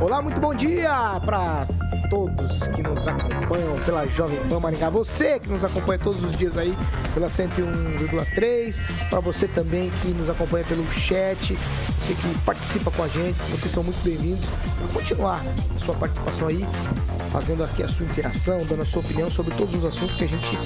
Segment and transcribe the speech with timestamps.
[0.00, 1.66] Olá, muito bom dia para
[2.10, 4.90] todos que nos acompanham pela Jovem Pan Maringá.
[4.90, 6.76] Você que nos acompanha todos os dias aí
[7.14, 8.76] pela 101,3.
[9.08, 11.54] Para você também que nos acompanha pelo chat.
[11.54, 13.38] Você que participa com a gente.
[13.50, 14.44] Vocês são muito bem-vindos.
[14.78, 15.40] Para continuar
[15.74, 16.64] a sua participação aí,
[17.32, 20.28] fazendo aqui a sua interação, dando a sua opinião sobre todos os assuntos que a
[20.28, 20.58] gente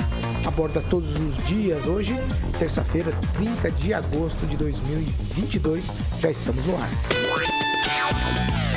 [0.45, 1.87] aborda todos os dias.
[1.87, 2.19] Hoje,
[2.59, 5.87] terça-feira, 30 de agosto de 2022.
[6.21, 8.70] Já estamos no ar.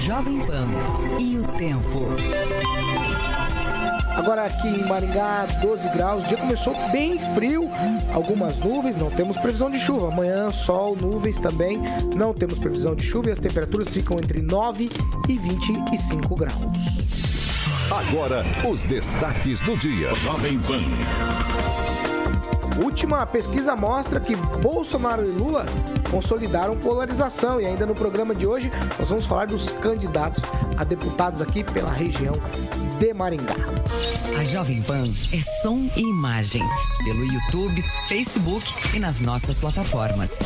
[0.00, 0.64] Jovem Pan
[1.18, 2.06] e o tempo.
[4.16, 6.24] Agora aqui em Maringá, 12 graus.
[6.24, 7.70] O dia começou bem frio.
[8.12, 10.08] Algumas nuvens, não temos previsão de chuva.
[10.08, 11.78] Amanhã, sol, nuvens também.
[12.16, 14.88] Não temos previsão de chuva e as temperaturas ficam entre 9
[15.28, 16.56] e 25 graus.
[17.90, 20.14] Agora, os destaques do dia.
[20.14, 22.09] Jovem Pan.
[22.82, 25.66] Última pesquisa mostra que Bolsonaro e Lula
[26.10, 27.60] consolidaram polarização.
[27.60, 30.42] E ainda no programa de hoje, nós vamos falar dos candidatos
[30.76, 32.34] a deputados aqui pela região
[32.98, 33.54] de Maringá.
[34.38, 36.62] A Jovem Pan é som e imagem.
[37.04, 40.38] Pelo YouTube, Facebook e nas nossas plataformas.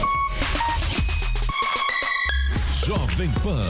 [2.84, 3.64] Jovem Pan,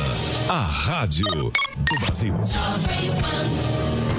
[0.49, 2.35] a rádio do Brasil.
[2.35, 4.14] Jovem Pan.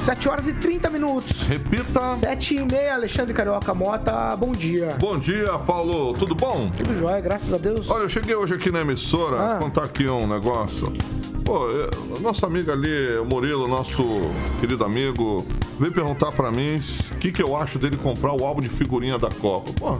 [0.00, 1.42] 7 horas e 30 minutos.
[1.42, 2.16] Repita.
[2.16, 4.96] 7 e meia, Alexandre Carioca Mota, bom dia.
[4.98, 6.14] Bom dia, Paulo.
[6.14, 6.70] Tudo bom?
[6.74, 7.88] Tudo jóia, graças a Deus.
[7.88, 9.58] Olha, eu cheguei hoje aqui na emissora, ah.
[9.58, 10.90] contar aqui um negócio.
[11.44, 11.66] Pô,
[12.20, 14.22] nossa amiga ali, o Murilo, nosso
[14.58, 15.46] querido amigo,
[15.78, 16.80] veio perguntar para mim
[17.12, 19.70] o que, que eu acho dele comprar o álbum de figurinha da Copa.
[19.74, 19.92] Pô,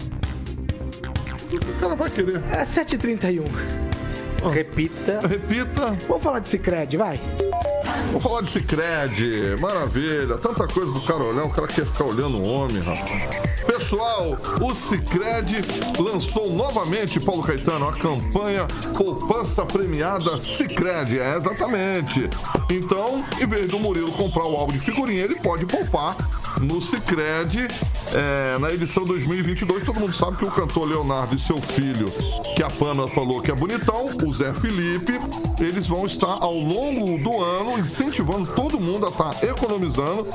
[1.52, 2.42] o cara vai querer.
[2.50, 3.44] É 7h31.
[4.50, 5.20] Repita.
[5.28, 5.98] Repita.
[6.08, 7.20] Vamos falar de Cicred, vai.
[8.10, 12.38] Vamos falar de Cicred, maravilha, tanta coisa pro cara olhar, o cara quer ficar olhando
[12.38, 13.40] o homem, rapaz.
[13.64, 15.62] Pessoal, o Cicred
[15.96, 18.66] lançou novamente, Paulo Caetano, a campanha
[18.96, 21.20] Poupança Premiada Cicred.
[21.20, 22.28] É, exatamente.
[22.68, 26.16] Então, em vez do Murilo comprar o álbum de figurinha, ele pode poupar
[26.60, 27.68] no Cicred
[28.12, 29.84] é, na edição 2022.
[29.84, 32.10] Todo mundo sabe que o cantor Leonardo e seu filho,
[32.56, 35.18] que a Pana falou que é bonitão, o Zé Felipe,
[35.58, 40.26] eles vão estar ao longo do ano incentivando todo mundo a estar economizando,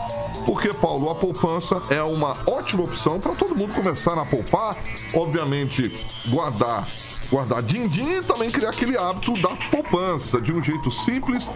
[0.45, 4.77] porque, Paulo, a poupança é uma ótima opção para todo mundo começar a poupar,
[5.13, 5.93] obviamente
[6.27, 6.87] guardar
[7.29, 11.47] guardar din-din e também criar aquele hábito da poupança de um jeito simples,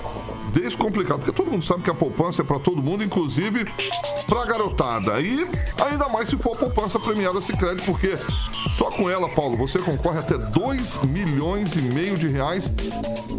[0.53, 1.19] descomplicado.
[1.19, 3.65] Porque todo mundo sabe que a poupança é para todo mundo, inclusive
[4.27, 5.19] para garotada.
[5.21, 5.47] E
[5.89, 8.17] ainda mais se for a poupança premiada Sicredi, porque
[8.69, 12.71] só com ela, Paulo, você concorre até 2 milhões e meio de reais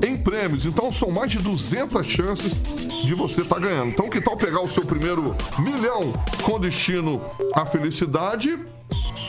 [0.07, 0.65] em prêmios.
[0.65, 2.53] Então são mais de 200 chances
[3.03, 3.91] de você estar tá ganhando.
[3.91, 6.13] Então que tal pegar o seu primeiro milhão
[6.43, 7.21] com destino
[7.55, 8.59] à felicidade?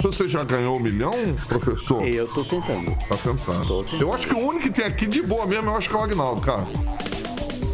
[0.01, 1.13] Você já ganhou um milhão,
[1.47, 2.05] professor?
[2.07, 2.91] Eu tô tentando.
[3.07, 3.67] Tá tentando.
[3.67, 4.01] Tô tentando.
[4.01, 5.99] Eu acho que o único que tem aqui de boa mesmo, eu acho que é
[5.99, 6.65] o Agnaldo, cara.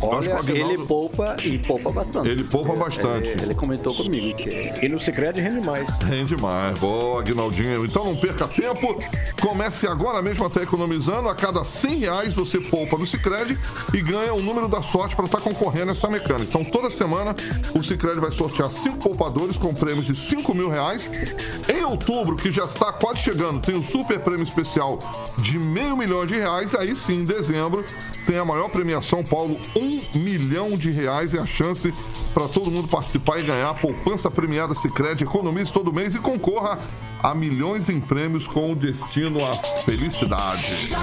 [0.02, 0.74] Olha, Agnaldo...
[0.74, 2.30] ele poupa e poupa bastante.
[2.30, 3.30] Ele poupa bastante.
[3.30, 5.90] Ele, ele comentou comigo que e no Cicred rende mais.
[6.00, 6.78] Rende mais.
[6.80, 7.86] Boa, Agnaldinho.
[7.86, 9.00] Então não perca tempo.
[9.42, 11.30] Comece agora mesmo a estar economizando.
[11.30, 13.58] A cada 100 reais você poupa no Cicred
[13.94, 16.44] e ganha o número da sorte para estar concorrendo a essa mecânica.
[16.44, 17.36] Então toda semana
[17.74, 21.10] o Cicred vai sortear cinco poupadores com prêmios de 5 mil reais.
[21.88, 25.00] Outubro, que já está quase chegando, tem um super prêmio especial
[25.38, 26.76] de meio milhão de reais.
[26.76, 27.86] Aí sim, em dezembro,
[28.26, 31.94] tem a maior premiação, Paulo, um milhão de reais é a chance
[32.34, 36.78] para todo mundo participar e ganhar a poupança premiada Sicredi Economize todo mês e concorra
[37.24, 40.96] a milhões em prêmios com destino à felicidade.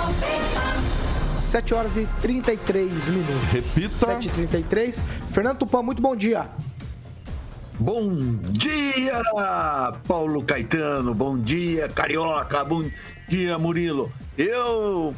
[1.37, 3.51] 7 horas e 33 minutos.
[3.53, 4.07] Repita.
[4.07, 4.99] 7 e 33
[5.33, 6.51] Fernando Tupan, muito bom dia.
[7.79, 9.21] Bom dia,
[10.07, 11.13] Paulo Caetano.
[11.13, 12.65] Bom dia, Carioca.
[12.65, 12.89] Bom
[13.29, 14.13] dia, Murilo.
[14.39, 15.15] Eu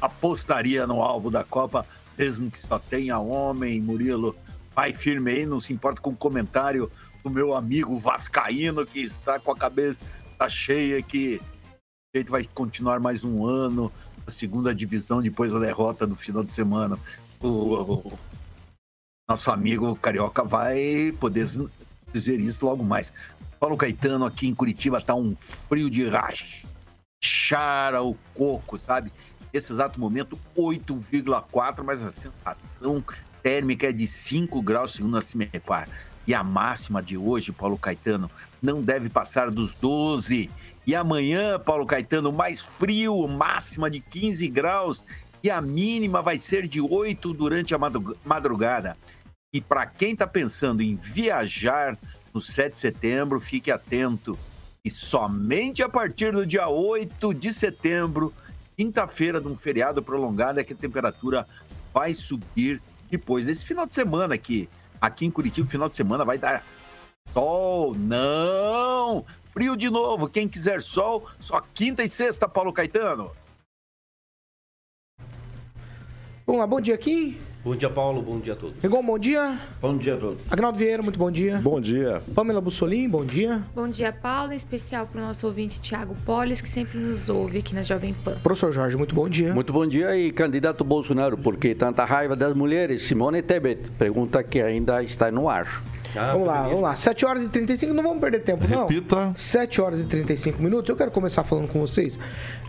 [0.00, 1.86] apostaria no alvo da Copa
[2.18, 4.34] mesmo que só tenha homem, Murilo.
[4.74, 6.90] Vai firme aí, não se importa com o comentário
[7.22, 10.00] do meu amigo Vascaíno, que está com a cabeça
[10.48, 11.40] cheia, que
[12.14, 13.92] a gente vai continuar mais um ano
[14.26, 16.98] na segunda divisão depois da derrota no final de semana.
[17.40, 18.18] O, o
[19.28, 21.46] nosso amigo Carioca vai poder
[22.12, 23.12] dizer isso logo mais.
[23.58, 29.12] Paulo Caetano aqui em Curitiba tá um frio de rachar o coco, sabe?
[29.52, 33.04] Nesse exato momento, 8,4, mas a sensação
[33.42, 35.88] térmica é de 5 graus, segundo a Cimepar.
[36.26, 38.30] E a máxima de hoje, Paulo Caetano,
[38.62, 40.48] não deve passar dos 12.
[40.86, 45.04] E amanhã, Paulo Caetano, mais frio, máxima de 15 graus.
[45.42, 47.78] E a mínima vai ser de 8 durante a
[48.24, 48.96] madrugada.
[49.52, 51.98] E para quem está pensando em viajar
[52.32, 54.38] no 7 de setembro, fique atento.
[54.82, 58.32] E somente a partir do dia 8 de setembro,
[58.74, 61.46] quinta-feira de um feriado prolongado, é que a temperatura
[61.92, 64.70] vai subir depois desse final de semana aqui.
[64.98, 66.64] Aqui em Curitiba, final de semana vai dar
[67.34, 67.94] sol.
[67.94, 69.26] Não!
[69.52, 70.30] Frio de novo.
[70.30, 73.30] Quem quiser sol, só quinta e sexta, Paulo Caetano.
[76.46, 77.38] Vamos lá, bom dia aqui.
[77.64, 78.20] Bom dia, Paulo.
[78.20, 78.74] Bom dia a todos.
[78.82, 79.56] Rigon, bom dia.
[79.80, 80.40] Bom dia a todos.
[80.50, 81.58] Agnaldo Vieira, muito bom dia.
[81.58, 82.20] Bom dia.
[82.34, 83.62] Pamela Bussolim, bom dia.
[83.72, 84.52] Bom dia, Paulo.
[84.52, 88.14] Em especial para o nosso ouvinte Tiago Polis, que sempre nos ouve aqui na Jovem
[88.14, 88.34] Pan.
[88.42, 89.54] Professor Jorge, muito bom dia.
[89.54, 93.02] Muito bom dia e candidato Bolsonaro, por que tanta raiva das mulheres?
[93.02, 95.82] Simone Tebet, pergunta que ainda está no ar.
[96.16, 96.96] Ah, vamos lá, vamos lá.
[96.96, 98.86] 7 horas e 35, não vamos perder tempo, não.
[98.86, 99.32] Repita.
[99.34, 100.90] 7 horas e 35 minutos.
[100.90, 102.18] Eu quero começar falando com vocês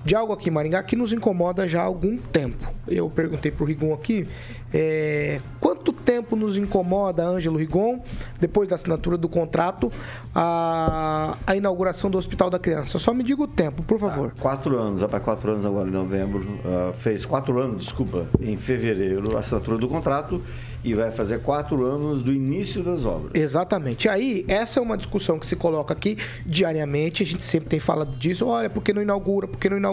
[0.04, 2.74] de algo aqui em Maringá que nos incomoda já há algum tempo.
[2.88, 4.28] Eu perguntei pro Rigon aqui
[4.74, 8.00] é, quanto tempo nos incomoda, Ângelo Rigon,
[8.40, 9.92] depois da assinatura do contrato,
[10.34, 12.98] a, a inauguração do Hospital da Criança?
[12.98, 14.34] Só me diga o tempo, por favor.
[14.36, 16.40] Ah, quatro anos, vai para quatro anos agora em novembro.
[16.42, 20.42] Uh, fez quatro anos, desculpa, em fevereiro, a assinatura do contrato
[20.84, 23.32] e vai fazer quatro anos do início das obras.
[23.34, 24.10] Exatamente.
[24.10, 28.12] Aí, essa é uma discussão que se coloca aqui diariamente, a gente sempre tem falado
[28.18, 29.93] disso, olha, por que não inaugura, por que não inaugura?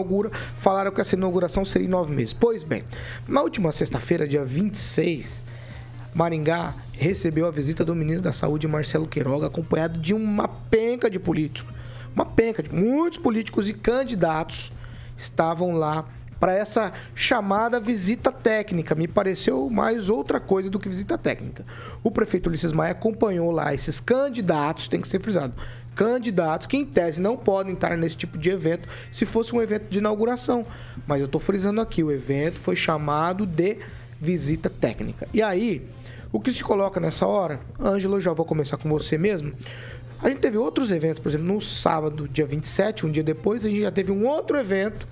[0.55, 2.33] Falaram que essa inauguração seria em nove meses.
[2.33, 2.83] Pois bem,
[3.27, 5.43] na última sexta-feira, dia 26,
[6.13, 11.19] Maringá recebeu a visita do ministro da Saúde, Marcelo Queiroga, acompanhado de uma penca de
[11.19, 11.73] políticos.
[12.13, 14.71] Uma penca de muitos políticos e candidatos
[15.17, 16.05] estavam lá
[16.41, 18.95] para essa chamada visita técnica.
[18.95, 21.63] Me pareceu mais outra coisa do que visita técnica.
[22.03, 25.53] O prefeito Ulisses Maia acompanhou lá esses candidatos, tem que ser frisado,
[25.95, 29.89] candidatos que em tese não podem estar nesse tipo de evento se fosse um evento
[29.89, 30.65] de inauguração.
[31.05, 33.77] Mas eu estou frisando aqui, o evento foi chamado de
[34.19, 35.27] visita técnica.
[35.33, 35.87] E aí,
[36.31, 39.53] o que se coloca nessa hora, Ângelo, já vou começar com você mesmo.
[40.21, 43.69] A gente teve outros eventos, por exemplo, no sábado, dia 27, um dia depois, a
[43.69, 45.07] gente já teve um outro evento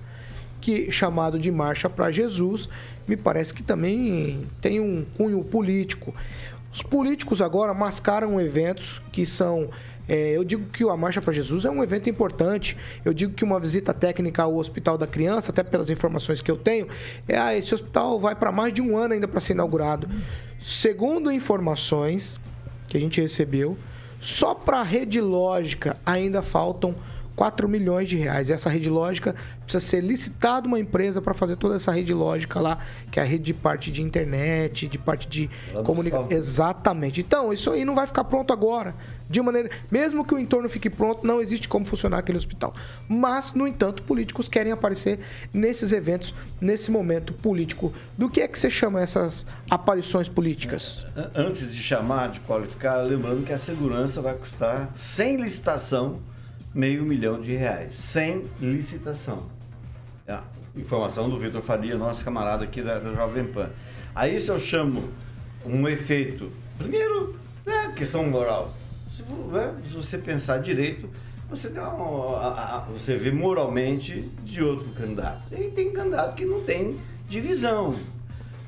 [0.60, 2.68] que chamado de Marcha para Jesus,
[3.08, 6.14] me parece que também tem um cunho político.
[6.72, 9.70] Os políticos agora mascaram eventos que são
[10.12, 12.76] é, eu digo que a Marcha para Jesus é um evento importante.
[13.04, 16.56] Eu digo que uma visita técnica ao Hospital da Criança, até pelas informações que eu
[16.56, 16.88] tenho,
[17.28, 20.08] é ah, esse hospital vai para mais de um ano ainda para ser inaugurado.
[20.60, 22.40] Segundo informações
[22.88, 23.78] que a gente recebeu,
[24.20, 26.92] só para a rede lógica ainda faltam
[27.40, 28.50] 4 milhões de reais.
[28.50, 32.60] E essa rede lógica precisa ser licitada uma empresa para fazer toda essa rede lógica
[32.60, 35.48] lá, que é a rede de parte de internet, de parte de
[35.82, 36.30] comunicação.
[36.30, 37.22] Exatamente.
[37.22, 38.94] Então, isso aí não vai ficar pronto agora.
[39.26, 39.70] De maneira.
[39.90, 42.74] Mesmo que o entorno fique pronto, não existe como funcionar aquele hospital.
[43.08, 45.20] Mas, no entanto, políticos querem aparecer
[45.50, 47.90] nesses eventos, nesse momento político.
[48.18, 51.06] Do que é que você chama essas aparições políticas?
[51.34, 56.18] Antes de chamar, de qualificar, lembrando que a segurança vai custar sem licitação
[56.74, 59.46] meio milhão de reais, sem licitação.
[60.26, 60.38] É,
[60.76, 63.70] informação do Vitor Faria, nosso camarada aqui da, da Jovem Pan.
[64.14, 65.08] Aí se eu chamo
[65.64, 67.36] um efeito, primeiro,
[67.66, 68.72] é questão moral.
[69.16, 71.08] Se, né, se você pensar direito,
[71.48, 75.42] você, dá uma, a, a, você vê moralmente de outro candidato.
[75.52, 76.96] E tem candidato que não tem
[77.28, 77.96] divisão.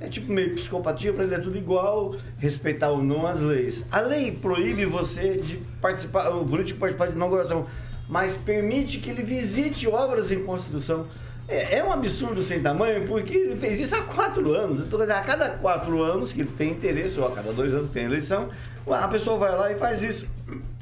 [0.00, 3.85] É tipo meio psicopatia, para ele é tudo igual, respeitar ou não as leis.
[3.88, 7.68] A lei proíbe você de participar, o político participar de inauguração
[8.12, 11.07] mas permite que ele visite obras em construção.
[11.49, 14.81] É, é um absurdo sem tamanho, porque ele fez isso há quatro anos.
[14.81, 17.73] Então, quer dizer, a cada quatro anos que ele tem interesse, ou a cada dois
[17.73, 18.50] anos que tem eleição,
[18.87, 20.28] a pessoa vai lá e faz isso.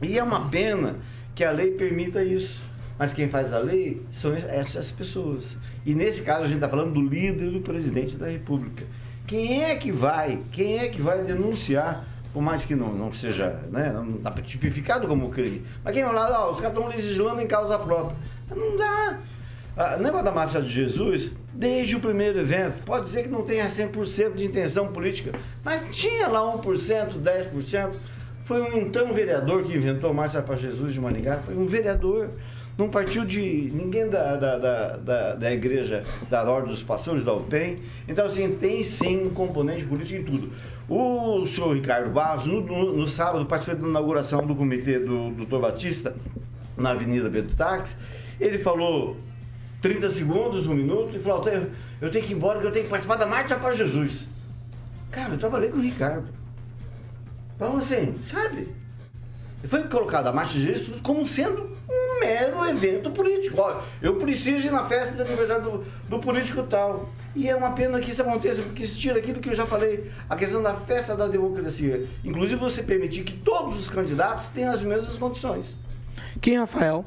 [0.02, 0.96] E é uma pena
[1.32, 2.60] que a lei permita isso.
[2.98, 5.56] Mas quem faz a lei são essas pessoas.
[5.86, 8.84] E nesse caso a gente está falando do líder do presidente da República.
[9.24, 10.40] Quem é que vai?
[10.50, 15.06] Quem é que vai denunciar por mais que não, não seja, né, não dá tipificado
[15.08, 15.64] como crime.
[15.84, 18.16] Mas quem vai lá, ó, os caras estão legislando em causa própria.
[18.54, 19.18] Não dá.
[19.76, 23.42] Ah, o negócio da Marcha de Jesus, desde o primeiro evento, pode dizer que não
[23.42, 25.32] tenha 100% de intenção política,
[25.64, 27.90] mas tinha lá 1%, 10%.
[28.44, 32.30] Foi um então vereador que inventou a Marcha para Jesus de Maningá, foi um vereador.
[32.80, 37.34] Não partiu de ninguém da, da, da, da, da igreja, da Ordem dos Pastores, da
[37.34, 37.80] UPEM.
[38.08, 40.50] Então, assim, tem sim um componente político em tudo.
[40.88, 45.58] O senhor Ricardo Barros, no, no, no sábado, participou da inauguração do comitê do Dr.
[45.58, 46.16] Batista,
[46.74, 47.96] na Avenida Pedro Táxi,
[48.40, 49.14] ele falou
[49.82, 51.44] 30 segundos, um minuto, e falou,
[52.00, 54.24] eu tenho que ir embora, porque eu tenho que participar da Marcha para Jesus.
[55.10, 56.28] Cara, eu trabalhei com o Ricardo.
[57.54, 58.79] Então, assim, sabe?
[59.68, 63.60] Foi colocada a Marcha de Jesus como sendo um mero evento político.
[63.60, 67.10] Ó, eu preciso ir na festa de aniversário do, do político tal.
[67.34, 70.10] E é uma pena que isso aconteça, porque isso tira aquilo que eu já falei,
[70.28, 72.06] a questão da festa da democracia.
[72.24, 75.76] Inclusive você permitir que todos os candidatos tenham as mesmas condições.
[76.40, 77.04] Quem, Rafael?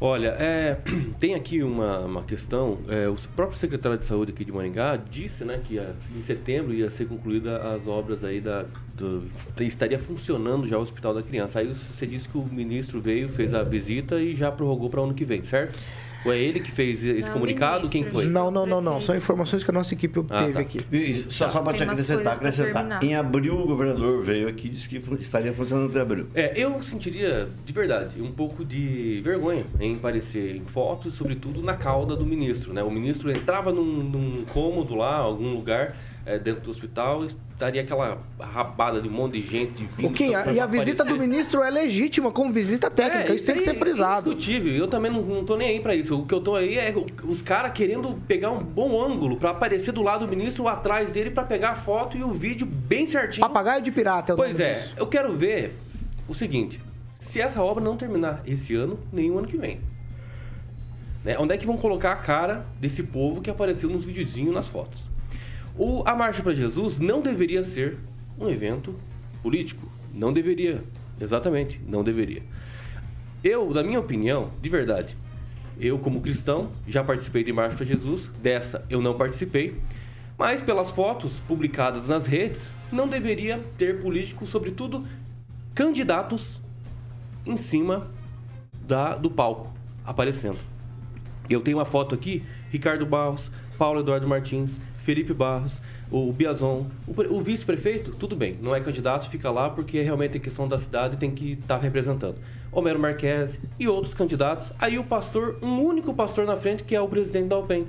[0.00, 0.78] Olha, é,
[1.18, 2.78] tem aqui uma, uma questão.
[2.88, 6.88] É, o próprio secretário de saúde aqui de Maringá disse né, que em setembro ia
[6.88, 8.64] ser concluída as obras aí da.
[8.98, 9.22] Do,
[9.60, 11.60] estaria funcionando já o Hospital da Criança.
[11.60, 15.04] Aí você disse que o ministro veio, fez a visita e já prorrogou para o
[15.04, 15.78] ano que vem, certo?
[16.24, 17.88] Ou é ele que fez esse não, comunicado?
[17.88, 18.26] Quem foi?
[18.26, 19.00] Não, não, não, não.
[19.00, 20.60] São informações que a nossa equipe obteve ah, tá.
[20.60, 20.84] aqui.
[20.90, 23.04] Isso, só, só para te acrescentar, acrescentar.
[23.04, 26.26] Em abril, o governador veio aqui e disse que estaria funcionando até abril.
[26.34, 31.74] É, eu sentiria, de verdade, um pouco de vergonha em aparecer em fotos, sobretudo na
[31.74, 32.72] cauda do ministro.
[32.72, 32.82] Né?
[32.82, 35.94] O ministro entrava num, num cômodo lá, algum lugar
[36.28, 40.10] é, dentro do hospital, estaria aquela rabada de um monte de gente vindo.
[40.10, 43.62] Okay, e a visita do ministro é legítima como visita técnica, é, isso tem que
[43.62, 44.30] ser frisado.
[44.30, 46.20] É indiscutível, eu também não, não tô nem aí para isso.
[46.20, 46.94] O que eu tô aí é
[47.24, 51.10] os caras querendo pegar um bom ângulo para aparecer do lado do ministro ou atrás
[51.10, 53.46] dele para pegar a foto e o vídeo bem certinho.
[53.46, 54.94] Papagaio de pirata, é o Pois é, disso.
[54.98, 55.72] eu quero ver
[56.28, 56.78] o seguinte:
[57.18, 59.80] se essa obra não terminar esse ano, nem o ano que vem.
[61.24, 61.38] Né?
[61.38, 65.07] Onde é que vão colocar a cara desse povo que apareceu nos videozinhos, nas fotos?
[65.78, 67.96] O, a Marcha para Jesus não deveria ser
[68.36, 68.92] um evento
[69.40, 69.88] político.
[70.12, 70.82] Não deveria.
[71.20, 72.42] Exatamente, não deveria.
[73.44, 75.16] Eu, na minha opinião, de verdade,
[75.78, 79.76] eu como cristão já participei de Marcha para Jesus, dessa eu não participei,
[80.36, 85.06] mas pelas fotos publicadas nas redes, não deveria ter políticos, sobretudo
[85.74, 86.60] candidatos,
[87.46, 88.08] em cima
[88.86, 89.72] da, do palco,
[90.04, 90.58] aparecendo.
[91.48, 94.76] Eu tenho uma foto aqui, Ricardo Barros, Paulo Eduardo Martins,
[95.08, 95.72] Felipe Barros,
[96.10, 100.36] o Biazon, o, o vice-prefeito, tudo bem, não é candidato, fica lá porque é realmente
[100.36, 102.36] é questão da cidade tem que estar tá representando.
[102.70, 104.70] Homero Marques e outros candidatos.
[104.78, 107.86] Aí o pastor, um único pastor na frente, que é o presidente da UPEM.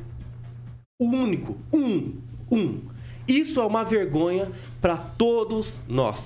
[0.98, 2.14] O único, um,
[2.50, 2.80] um.
[3.28, 4.48] Isso é uma vergonha
[4.80, 6.22] para todos nós.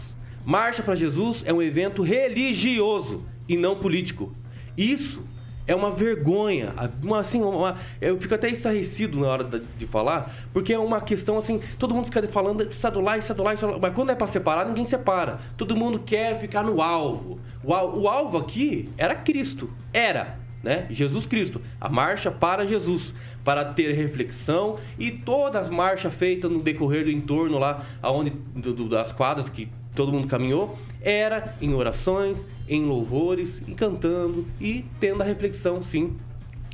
[0.45, 4.31] Marcha para Jesus é um evento religioso e não político.
[4.77, 5.23] Isso
[5.67, 6.73] é uma vergonha.
[7.01, 11.37] Uma, assim, uma, eu fico até estarrecido na hora de falar, porque é uma questão
[11.37, 14.27] assim, todo mundo fica falando estado lá, estado lá, estado lá, mas quando é para
[14.27, 15.39] separar, ninguém separa.
[15.57, 17.39] Todo mundo quer ficar no alvo.
[17.63, 19.69] O, o alvo aqui era Cristo.
[19.91, 20.87] Era, né?
[20.89, 21.61] Jesus Cristo.
[21.79, 23.13] A marcha para Jesus.
[23.43, 28.73] Para ter reflexão e todas as marchas feitas no decorrer do entorno lá, aonde, do,
[28.73, 34.85] do, das quadras que todo mundo caminhou, era em orações, em louvores, e cantando e
[34.99, 36.15] tendo a reflexão, sim,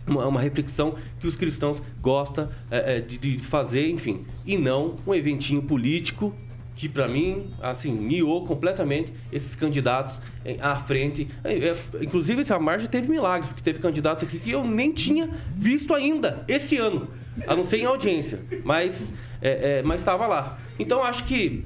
[0.07, 4.95] uma, uma reflexão que os cristãos gostam é, é de, de, fazer, enfim, e não
[5.05, 6.33] um eventinho político
[6.75, 10.17] que para mim, assim, miou completamente esses candidatos
[10.61, 11.27] à frente.
[11.43, 15.29] É, é, inclusive, essa marcha teve milagres, porque teve candidato aqui que eu nem tinha
[15.53, 17.09] visto ainda esse ano,
[17.45, 19.11] a não ser em audiência, mas
[19.41, 20.57] é, é mas estava lá.
[20.79, 21.65] Então, acho que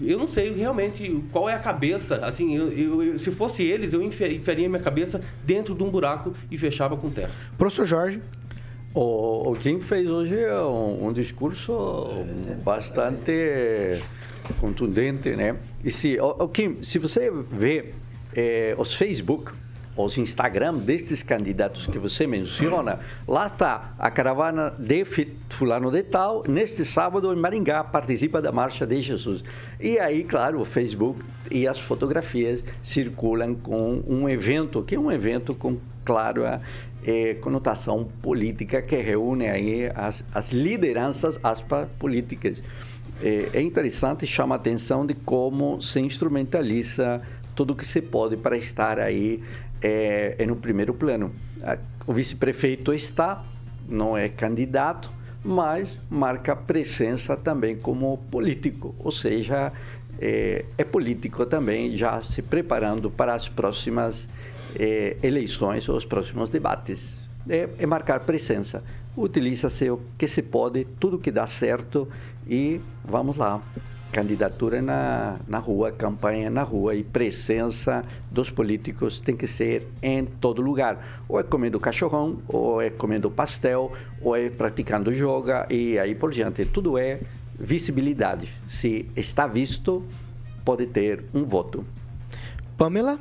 [0.00, 2.16] eu não sei realmente qual é a cabeça.
[2.16, 6.58] Assim, eu, eu, se fosse eles, eu enfiaria minha cabeça dentro de um buraco e
[6.58, 7.30] fechava com terra.
[7.56, 8.20] Professor Jorge.
[8.92, 12.08] O, o Kim fez hoje um, um discurso
[12.64, 13.32] bastante
[14.60, 15.56] contundente, né?
[15.82, 17.92] E se, o, o Kim, se você vê
[18.36, 19.52] eh, os Facebook
[19.96, 25.04] os Instagram destes candidatos que você menciona, lá está a caravana de
[25.50, 29.44] fulano de tal, neste sábado em Maringá, participa da Marcha de Jesus.
[29.78, 31.20] E aí, claro, o Facebook
[31.50, 36.60] e as fotografias circulam com um evento, que é um evento com, claro, a
[37.04, 42.62] é, conotação política que reúne aí as, as lideranças, aspas, políticas.
[43.22, 47.22] É, é interessante, chama a atenção de como se instrumentaliza
[47.54, 49.42] tudo que se pode para estar aí
[49.84, 51.30] é, é no primeiro plano.
[52.06, 53.44] O vice-prefeito está,
[53.86, 55.12] não é candidato,
[55.44, 59.70] mas marca presença também como político, ou seja,
[60.18, 64.26] é, é político também, já se preparando para as próximas
[64.74, 67.22] é, eleições ou os próximos debates.
[67.46, 68.82] É, é marcar presença.
[69.14, 72.08] Utiliza-se o que se pode, tudo que dá certo
[72.48, 73.62] e vamos lá
[74.14, 80.24] candidatura na, na rua, campanha na rua e presença dos políticos tem que ser em
[80.24, 81.24] todo lugar.
[81.28, 83.92] Ou é comendo cachorrão, ou é comendo pastel,
[84.22, 86.64] ou é praticando yoga e aí por diante.
[86.64, 87.18] Tudo é
[87.58, 88.48] visibilidade.
[88.68, 90.04] Se está visto,
[90.64, 91.84] pode ter um voto.
[92.78, 93.18] Pamela?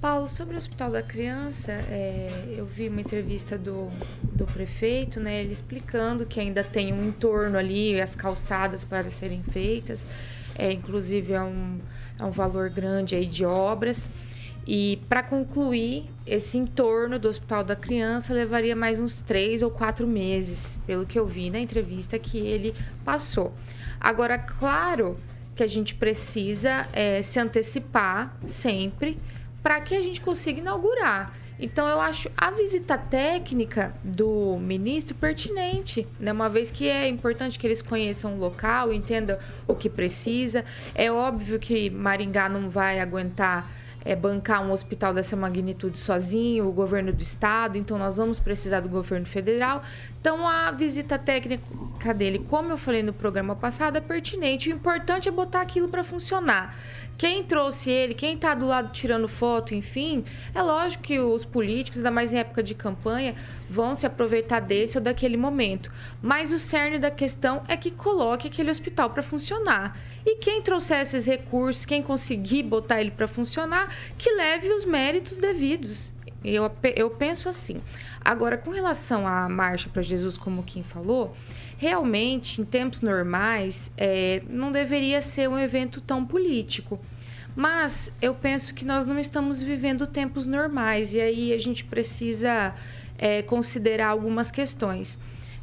[0.00, 3.88] Paulo, sobre o Hospital da Criança, é, eu vi uma entrevista do,
[4.22, 9.42] do prefeito, né, ele explicando que ainda tem um entorno ali, as calçadas para serem
[9.42, 10.06] feitas,
[10.54, 11.80] é, inclusive é um,
[12.18, 14.10] é um valor grande aí de obras.
[14.66, 20.06] E para concluir, esse entorno do Hospital da Criança levaria mais uns três ou quatro
[20.06, 22.74] meses, pelo que eu vi na entrevista que ele
[23.04, 23.54] passou.
[24.00, 25.16] Agora, claro
[25.54, 29.18] que a gente precisa é, se antecipar sempre
[29.66, 31.34] para que a gente consiga inaugurar.
[31.58, 36.30] Então, eu acho a visita técnica do ministro pertinente, né?
[36.30, 40.64] uma vez que é importante que eles conheçam o local, entendam o que precisa.
[40.94, 43.68] É óbvio que Maringá não vai aguentar
[44.06, 48.78] é, bancar um hospital dessa magnitude sozinho, o governo do estado, então nós vamos precisar
[48.78, 49.82] do governo federal.
[50.20, 54.70] Então a visita técnica dele, como eu falei no programa passado, é pertinente.
[54.70, 56.76] O importante é botar aquilo para funcionar.
[57.18, 60.22] Quem trouxe ele, quem está do lado tirando foto, enfim,
[60.54, 63.34] é lógico que os políticos, ainda mais em época de campanha,
[63.70, 65.90] vão se aproveitar desse ou daquele momento.
[66.20, 69.98] Mas o cerne da questão é que coloque aquele hospital para funcionar.
[70.26, 75.38] E quem trouxer esses recursos, quem conseguir botar ele para funcionar, que leve os méritos
[75.38, 76.12] devidos.
[76.48, 77.80] Eu, eu penso assim.
[78.24, 81.34] Agora, com relação à Marcha para Jesus, como quem falou,
[81.76, 87.00] realmente, em tempos normais, é, não deveria ser um evento tão político.
[87.54, 92.74] Mas eu penso que nós não estamos vivendo tempos normais e aí a gente precisa
[93.18, 95.18] é, considerar algumas questões.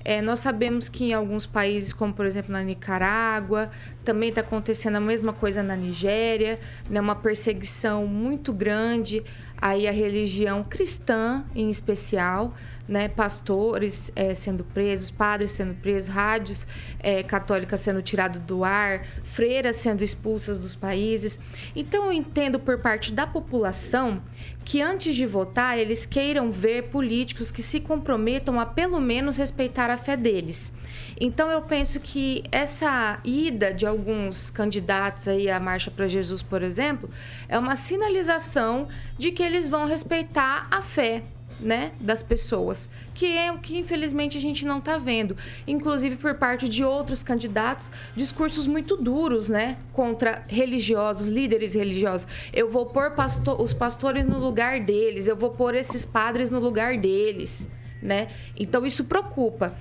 [0.05, 3.69] É, nós sabemos que em alguns países, como por exemplo na Nicarágua,
[4.03, 6.59] também está acontecendo a mesma coisa na Nigéria,
[6.89, 9.23] né, uma perseguição muito grande
[9.63, 12.53] aí a religião cristã em especial
[12.87, 16.67] né, pastores é, sendo presos, padres sendo presos, rádios
[16.99, 21.39] é, católicas sendo tiradas do ar, freiras sendo expulsas dos países.
[21.75, 24.21] Então, eu entendo por parte da população
[24.65, 29.89] que antes de votar, eles queiram ver políticos que se comprometam a pelo menos respeitar
[29.89, 30.73] a fé deles.
[31.19, 36.61] Então eu penso que essa ida de alguns candidatos aí à Marcha para Jesus, por
[36.61, 37.09] exemplo,
[37.47, 41.23] é uma sinalização de que eles vão respeitar a fé
[41.63, 46.35] né, das pessoas, que é o que infelizmente a gente não está vendo, inclusive por
[46.35, 52.27] parte de outros candidatos, discursos muito duros, né, contra religiosos, líderes religiosos.
[52.51, 56.59] Eu vou pôr pastor, os pastores no lugar deles, eu vou pôr esses padres no
[56.59, 57.67] lugar deles,
[58.01, 58.27] né?
[58.57, 59.75] Então isso preocupa.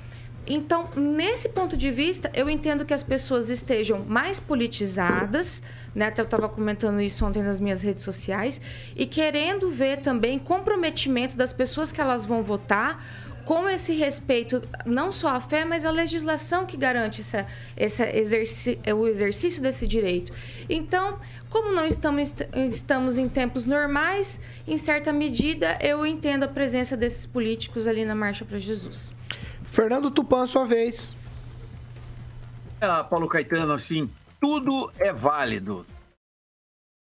[0.46, 5.62] Então, nesse ponto de vista, eu entendo que as pessoas estejam mais politizadas,
[5.94, 6.06] né?
[6.06, 8.60] Até eu estava comentando isso ontem nas minhas redes sociais,
[8.96, 13.02] e querendo ver também comprometimento das pessoas que elas vão votar
[13.44, 18.78] com esse respeito, não só à fé, mas à legislação que garante essa, essa exerci
[18.94, 20.32] o exercício desse direito.
[20.68, 21.18] Então,
[21.50, 22.34] como não estamos,
[22.70, 28.14] estamos em tempos normais, em certa medida, eu entendo a presença desses políticos ali na
[28.14, 29.12] Marcha para Jesus.
[29.64, 31.14] Fernando Tupan, sua vez.
[32.80, 34.10] Ah, Paulo Caetano, assim,
[34.42, 35.86] tudo é válido.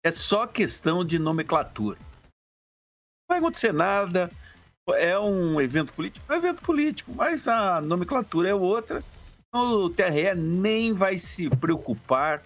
[0.03, 1.97] É só questão de nomenclatura.
[1.97, 4.29] Não vai acontecer nada.
[4.89, 6.25] É um evento político?
[6.27, 9.01] É um evento político, mas a nomenclatura é outra.
[9.53, 12.43] O TRE nem vai se preocupar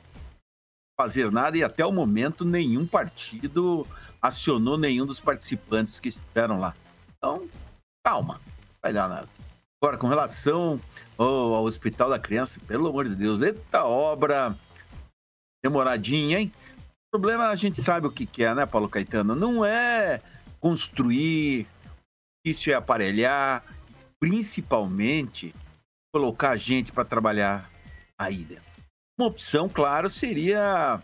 [0.99, 3.87] fazer nada e até o momento nenhum partido
[4.21, 6.75] acionou nenhum dos participantes que estiveram lá.
[7.17, 7.49] Então,
[8.03, 9.27] calma, não vai dar nada.
[9.81, 10.79] Agora, com relação
[11.17, 14.55] ao, ao Hospital da Criança, pelo amor de Deus, eita obra
[15.65, 16.51] demoradinha, hein?
[17.07, 19.33] O problema a gente sabe o que, que é, né, Paulo Caetano?
[19.35, 20.21] Não é
[20.59, 21.65] construir,
[22.45, 23.63] isso é aparelhar,
[24.19, 25.53] principalmente
[26.13, 27.69] colocar gente para trabalhar
[28.19, 28.63] aí dentro.
[29.19, 31.01] Uma opção, claro, seria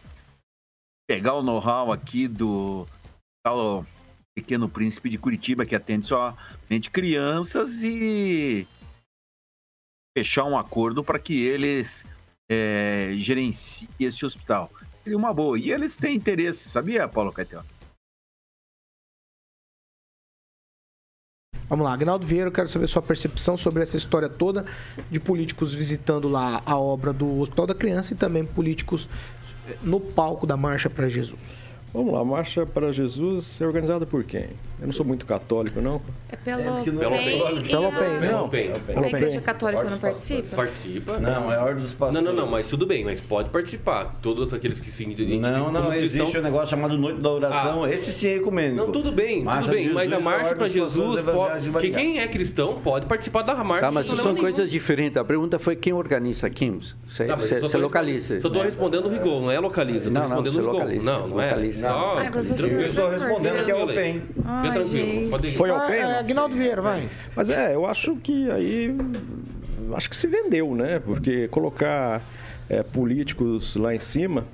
[1.09, 2.87] pegar o know-how aqui do
[3.43, 3.85] tal
[4.35, 8.67] Pequeno Príncipe de Curitiba, que atende somente crianças, e
[10.15, 12.05] fechar um acordo para que eles
[12.51, 14.69] é, gerenciem esse hospital.
[15.03, 15.57] Seria uma boa.
[15.57, 17.65] E eles têm interesse, sabia, Paulo Caetano?
[21.69, 24.65] Vamos lá, Agnaldo Vieira, eu quero saber sua percepção sobre essa história toda
[25.09, 29.07] de políticos visitando lá a obra do Hospital da Criança e também políticos
[29.81, 31.70] no palco da Marcha para Jesus.
[31.93, 34.45] Vamos lá, a Marcha para Jesus é organizada por quem?
[34.79, 36.01] Eu não sou muito católico, não.
[36.29, 36.97] É pelo é, PEN.
[36.97, 38.09] Pelo PEN.
[38.29, 38.71] Pelo PEN.
[39.03, 40.55] A Igreja Católica não participa?
[40.55, 41.19] Participa.
[41.19, 42.25] Não, é a Ordem dos Pastores.
[42.25, 44.17] Não, não, não, mas tudo bem, mas pode participar.
[44.21, 46.41] Todos aqueles que se identificam Não, não, existe cristão...
[46.41, 48.77] um negócio chamado Noite da Oração, ah, esse sim é ecumênico.
[48.77, 51.69] Não, tudo bem, tudo bem, mas a Marcha para Jesus, pode...
[51.71, 53.81] que quem é cristão pode participar da Marcha.
[53.81, 55.17] Tá, mas são coisas diferentes.
[55.17, 56.71] A pergunta foi quem organiza aqui.
[57.05, 58.39] Você, tá, você localiza.
[58.39, 60.09] Só estou respondendo o rigor, não é localiza.
[60.09, 61.03] Não, não, respondendo localiza.
[61.03, 61.51] Não, não é.
[61.81, 64.21] Só, Ai, eu estou respondendo que é o PEN.
[64.21, 65.29] Fica tranquilo.
[65.29, 65.51] Pode ir.
[65.53, 65.95] Foi ao PEN?
[65.95, 67.09] É, Aguinaldo Vieira, vai.
[67.35, 68.95] Mas é, eu acho que aí.
[69.93, 70.99] Acho que se vendeu, né?
[70.99, 72.21] Porque colocar
[72.69, 74.45] é, políticos lá em cima.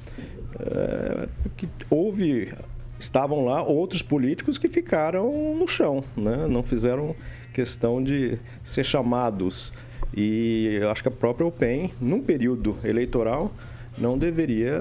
[0.60, 2.54] É, que houve.
[3.00, 6.48] Estavam lá outros políticos que ficaram no chão, né?
[6.50, 7.16] Não fizeram
[7.54, 9.72] questão de ser chamados.
[10.16, 13.52] E eu acho que a própria UPEN, num período eleitoral,
[13.98, 14.80] não deveria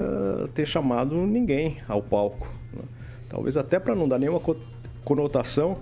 [0.53, 2.47] ter chamado ninguém ao palco.
[2.73, 2.83] né?
[3.29, 4.55] Talvez até para não dar nenhuma co-
[5.03, 5.77] conotação,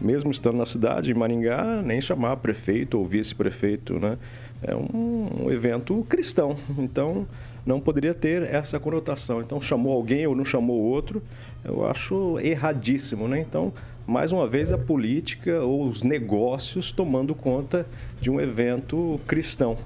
[0.00, 4.16] mesmo estando na cidade, em Maringá, nem chamar prefeito ou vice-prefeito, né?
[4.62, 7.26] É um, evento cristão, então
[7.64, 9.40] não poderia ter essa conotação.
[9.40, 11.22] Então chamou alguém ou não chamou outro,
[11.64, 13.40] eu acho erradíssimo, né?
[13.40, 13.72] Então,
[14.06, 17.86] mais uma vez a política ou os negócios tomando conta
[18.20, 19.76] de um evento cristão.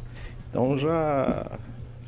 [0.48, 1.58] Então já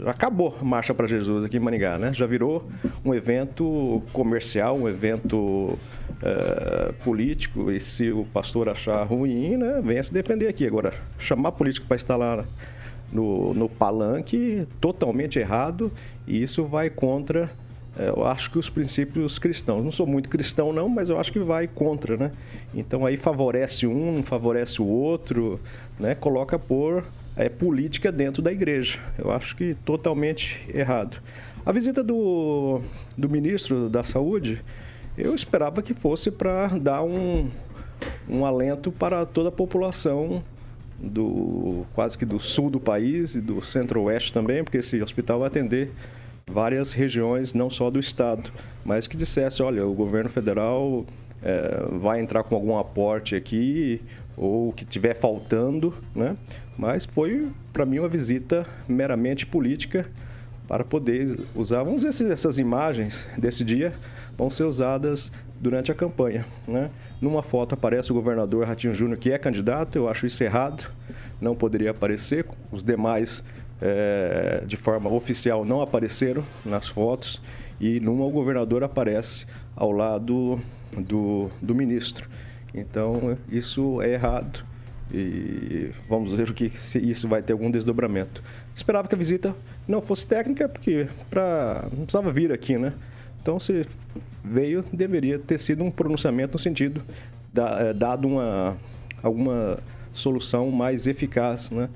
[0.07, 2.13] acabou a Marcha para Jesus aqui em Maringá, né?
[2.13, 2.69] Já virou
[3.05, 5.79] um evento comercial, um evento
[6.23, 7.71] eh, político.
[7.71, 10.67] E se o pastor achar ruim, né, venha se defender aqui.
[10.67, 12.45] Agora, chamar político para estar lá
[13.13, 15.93] no, no palanque, totalmente errado,
[16.27, 17.51] e isso vai contra,
[17.99, 19.85] eh, eu acho que os princípios cristãos.
[19.85, 22.33] Não sou muito cristão, não, mas eu acho que vai contra, né?
[22.75, 25.61] Então aí favorece um, favorece o outro,
[25.99, 26.15] né?
[26.15, 27.05] Coloca por
[27.37, 28.99] é, política dentro da igreja.
[29.19, 31.21] Eu acho que totalmente errado.
[31.65, 32.81] A visita do,
[33.17, 34.63] do ministro da Saúde,
[35.17, 37.49] eu esperava que fosse para dar um,
[38.29, 40.43] um alento para toda a população
[40.99, 45.49] do quase que do sul do país e do centro-oeste também, porque esse hospital vai
[45.49, 45.91] atender
[46.47, 48.53] várias regiões, não só do estado,
[48.85, 51.05] mas que dissesse, olha, o governo federal
[51.43, 54.01] eh, vai entrar com algum aporte aqui
[54.37, 56.37] ou o que tiver faltando, né?
[56.77, 60.07] Mas foi para mim uma visita meramente política
[60.67, 63.93] para poder usar, vamos se essas imagens desse dia
[64.37, 66.91] vão ser usadas durante a campanha, né?
[67.21, 70.91] Numa foto aparece o governador Ratinho Júnior, que é candidato, eu acho isso errado,
[71.41, 73.45] não poderia aparecer, os demais
[73.81, 77.41] eh, de forma oficial não apareceram nas fotos
[77.81, 80.61] e numa o governador aparece ao lado
[80.97, 82.29] do, do ministro.
[82.75, 84.65] Então, isso é errado
[85.13, 88.43] e vamos ver o que se isso vai ter algum desdobramento.
[88.75, 89.55] Esperava que a visita
[89.87, 92.93] não fosse técnica, porque pra, não precisava vir aqui, né?
[93.41, 93.87] Então, se
[94.43, 97.03] veio, deveria ter sido um pronunciamento no sentido
[97.53, 98.77] da, eh, dado uma
[99.23, 99.79] alguma
[100.13, 101.89] solução mais eficaz, né?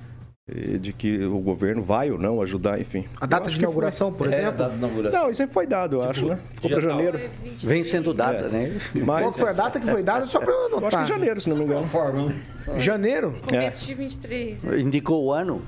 [0.51, 3.05] Eh, De que o governo vai ou não ajudar, enfim.
[3.21, 4.65] A data de que foi- inauguração, por exemplo?
[5.13, 6.39] Não, isso aí foi dado, eu acho, né?
[6.55, 6.91] Ficou para tal.
[6.91, 7.21] janeiro.
[7.61, 8.49] Vem sendo dada, É.
[8.49, 8.81] né?
[8.95, 10.27] Mas, Qual foi a data que foi dada?
[10.27, 11.03] Só para eu eu acho que anotar.
[11.03, 11.87] em janeiro, se não me engano.
[12.79, 13.35] Janeiro?
[13.47, 14.65] Começo de 23.
[14.65, 14.81] né?
[14.81, 15.61] Indicou o ano.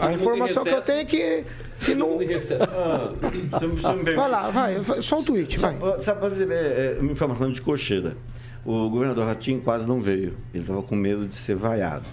[0.00, 1.44] A informação que eu tenho é que,
[1.80, 2.18] que não...
[2.18, 4.76] permite- Vai lá, vai.
[5.02, 5.76] Só um tweet, vai.
[5.78, 8.16] Só, só para dizer, é, é, uma informação de cocheira.
[8.64, 10.34] O governador Ratinho quase não veio.
[10.54, 12.04] Ele estava com medo de ser vaiado.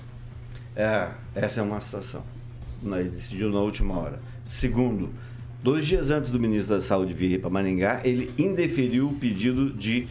[0.75, 2.23] É, essa é uma situação.
[2.81, 4.19] Né, Ele decidiu na última hora.
[4.45, 5.09] Segundo,
[5.63, 10.07] dois dias antes do ministro da Saúde vir para Maringá, ele indeferiu o pedido de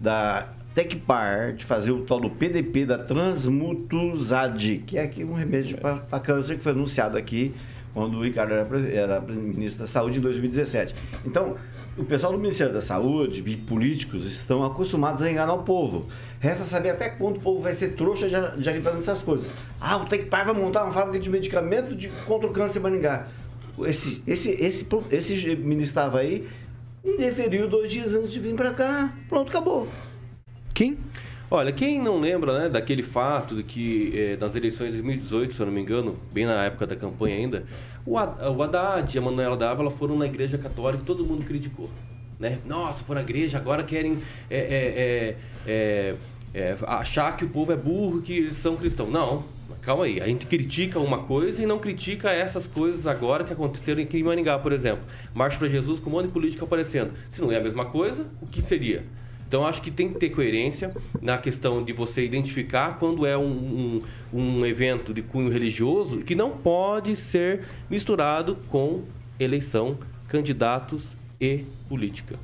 [0.00, 5.78] da Tecpar de fazer o tal do PDP da Transmutuzad, que é aqui um remédio
[5.78, 7.54] para câncer que foi anunciado aqui
[7.94, 10.94] quando o Ricardo era, era ministro da Saúde em 2017.
[11.24, 11.56] Então,
[11.96, 16.08] o pessoal do Ministério da Saúde e políticos estão acostumados a enganar o povo.
[16.40, 19.50] Resta saber até quando o povo vai ser trouxa de de acreditar nessas coisas.
[19.80, 23.28] Ah, o Tecpar vai montar uma fábrica de medicamento de, contra o câncer em Maringá.
[23.80, 26.46] Esse, esse, esse, esse ministro estava aí
[27.04, 29.12] e deferiu dois dias antes de vir para cá.
[29.28, 29.88] Pronto, acabou.
[30.72, 30.98] Quem?
[31.50, 35.60] Olha, quem não lembra, né, daquele fato de que eh, nas eleições de 2018, se
[35.60, 37.64] eu não me engano, bem na época da campanha ainda,
[38.06, 41.44] o, Ha- o Haddad e a Manuela Dávila foram na igreja católica e todo mundo
[41.44, 41.88] criticou.
[42.38, 42.58] Né?
[42.66, 44.18] Nossa, foram na igreja, agora querem
[44.50, 45.36] é, é, é,
[45.66, 46.14] é,
[46.54, 49.10] é, achar que o povo é burro, que eles são cristãos.
[49.10, 49.44] Não,
[49.80, 50.20] calma aí.
[50.20, 54.58] A gente critica uma coisa e não critica essas coisas agora que aconteceram em Maringá,
[54.58, 55.04] por exemplo.
[55.32, 57.12] Marcha para Jesus com um monte de político aparecendo.
[57.30, 59.04] Se não é a mesma coisa, o que seria?
[59.46, 64.02] Então, acho que tem que ter coerência na questão de você identificar quando é um,
[64.32, 69.02] um, um evento de cunho religioso que não pode ser misturado com
[69.38, 71.02] eleição, candidatos
[71.40, 72.36] e política.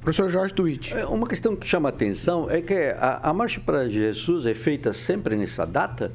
[0.00, 0.94] Professor Jorge Tweet.
[0.94, 4.92] É, Uma questão que chama atenção é que a, a Marcha para Jesus é feita
[4.92, 6.12] sempre nessa data?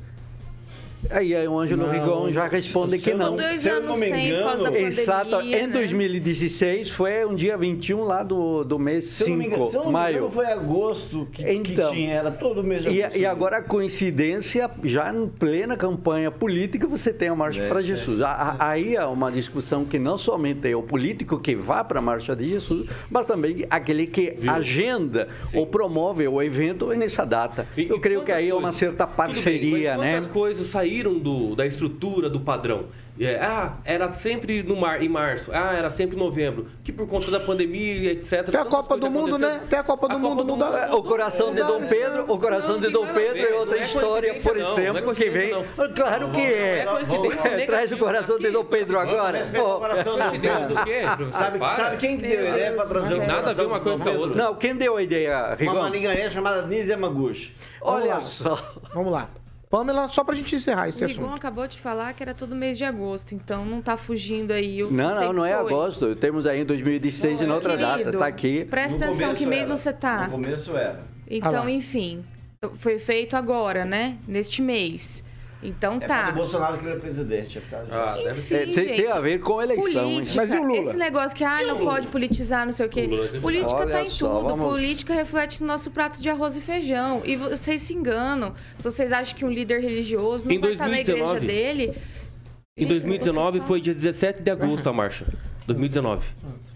[1.10, 3.36] Aí, aí o Ângelo Rigon já responde que não.
[3.36, 5.42] dois se anos sem por causa da pandemia, Exato.
[5.42, 5.68] Em né?
[5.68, 9.70] 2016 foi um dia 21 lá do, do mês Se eu não me 5, engano,
[9.70, 10.18] se eu não me maio.
[10.18, 13.20] engano, foi agosto que, que Então, tinha, era todo mês de E, agosto.
[13.20, 17.80] e agora a coincidência, já em plena campanha política, você tem a Marcha É, para
[17.82, 17.84] é.
[17.84, 18.22] Jesus.
[18.22, 22.00] A- a- Aí é uma discussão que não somente é o político que vá para
[22.00, 27.68] a Marcha de Jesus, mas também aquele que agenda ou promove o evento nessa data.
[27.78, 30.14] E- Eu e creio que aí é uma certa bem, parceria, mas né?
[30.14, 32.86] quantas coisas saíram do, da estrutura, do padrão?
[33.20, 35.52] É, ah, era sempre no mar, em março.
[35.54, 36.68] Ah, era sempre em novembro.
[36.84, 38.50] Que por conta da pandemia, etc.
[38.50, 39.62] Tem a Copa do Mundo, né?
[39.70, 40.88] Tem a Copa do Mundo, não dá.
[40.88, 44.58] É, O coração de Dom Pedro, o coração de Dom Pedro é outra história, por
[44.58, 45.52] exemplo, que vem.
[45.96, 46.86] Claro que é.
[47.44, 49.46] É, Traz o coração de Dom Pedro agora.
[49.54, 49.80] Pô.
[49.80, 51.02] Coincidência do quê?
[51.32, 53.78] Sabe, sabe quem que deu a ideia para trazer o Nada a ver coração uma
[53.78, 54.28] de coisa com a Pedro?
[54.28, 54.44] outra.
[54.44, 55.74] Não, quem deu a ideia, Uma Rigon?
[55.76, 57.54] maningaenha chamada Nise Yamaguchi.
[57.80, 58.74] Vamos Olha só.
[58.94, 59.30] Vamos lá.
[59.74, 61.34] Pamela, só pra gente encerrar esse O assunto.
[61.34, 64.84] acabou de falar que era todo mês de agosto, então não tá fugindo aí.
[64.84, 65.66] o que Não, não, não é foi.
[65.66, 66.16] agosto.
[66.16, 67.98] Temos aí em 2016 em outra data.
[67.98, 68.66] Querido, Tá aqui.
[68.66, 69.76] Presta No atenção, que mês era.
[69.76, 70.26] você tá?
[70.26, 71.00] No começo era.
[71.04, 71.72] Ah Então, lá.
[71.72, 72.24] enfim,
[72.76, 74.18] foi feito agora, né?
[74.28, 75.24] Neste mês.
[75.64, 76.24] Então É tá.
[76.24, 77.58] quando o Bolsonaro que ele é presidente.
[77.58, 77.76] É disso.
[77.92, 79.84] Ah, deve Enfim, É, tem, tem gente, a ver com a eleição?
[80.04, 80.78] Política, Mas e o Lula?
[80.78, 83.04] esse negócio que ah, não pode politizar, não sei o quê.
[83.08, 84.50] Lula é Política Olha tá em só, tudo.
[84.50, 87.22] vamos- Política reflete no nosso prato de arroz e feijão.
[87.24, 88.54] E vocês se enganam.
[88.78, 91.98] Se vocês acham que um líder religioso não Em vai estar na igreja 2019, dele.
[92.76, 95.26] Em Gente, 2019 você foi dia 17 de agosto a marcha.
[95.68, 96.26] 2019.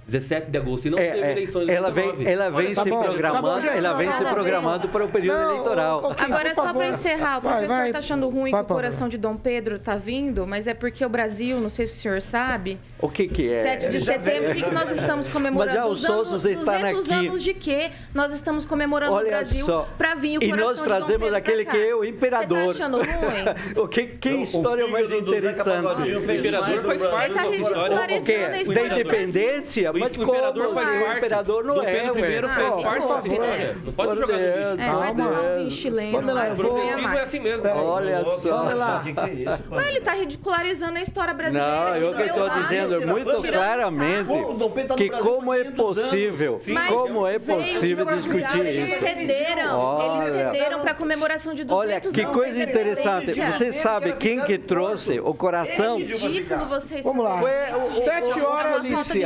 [0.08, 0.88] 17 de agosto.
[0.88, 2.32] E não É, teve é, eleições ela vem, 2019.
[2.32, 5.38] ela vem Tá se bom, tá bom, programando, ela vem se programando para o período
[5.38, 6.02] Não, eleitoral.
[6.02, 7.92] Coquinho, Agora, por só para encerrar, o professor vai.
[7.92, 11.06] tá achando ruim Vai, que o coração de Dom Pedro tá vindo, mas é porque
[11.06, 13.62] o Brasil, não sei se o senhor sabe, O que que é?
[13.62, 15.72] 7 de setembro, o que, que nós estamos comemorando?
[15.72, 17.28] Mas já o Os anos- Sousa está 200 aqui.
[17.28, 17.90] anos de quê?
[18.14, 19.66] Nós estamos comemorando Olha no Brasil
[19.98, 22.64] para vir o E coração nós de Dom trazemos aquele que é o Você imperador.
[22.66, 23.08] tá achando ruim?
[23.84, 25.78] O que, que história mais filho do Zeca interessante.
[26.18, 27.58] O imperador faz parte tá da história.
[27.58, 28.34] ridicularizando O quê?
[28.46, 29.92] a Da história do independência?
[29.98, 30.30] O Mas como?
[30.30, 31.18] imperador faz O parte.
[31.18, 33.28] imperador não Dom é, Pedro Ah, faz por parte favor.
[33.32, 33.78] história.
[33.84, 34.76] Não pode Por jogar no Deus.
[34.78, 34.82] lixo.
[34.90, 36.12] É, vai tomar um vinho chileno.
[36.18, 37.62] Pamela, ganha Progressivo é assim mesmo.
[37.64, 37.76] Pera.
[37.76, 38.98] Olha só.
[39.00, 39.64] O que, que é isso?
[39.70, 41.90] Mas ele tá ridicularizando a história brasileira.
[41.90, 42.62] Não, eu que estou lado.
[42.64, 46.10] dizendo muito claramente o tá no que Brasil como é 500 anos.
[46.10, 49.00] possível, como é possível discutir Eles isso.
[49.00, 50.24] cederam, Olha.
[50.24, 53.34] eles cederam para comemoração de 200 Olha, que anos coisa interessante.
[53.34, 55.98] Você sabe quem que trouxe o coração?
[55.98, 57.38] É ridículo vocês Vamos lá.
[57.40, 58.04] Foi o- isso.
[58.04, 59.18] 7 É uma horas falta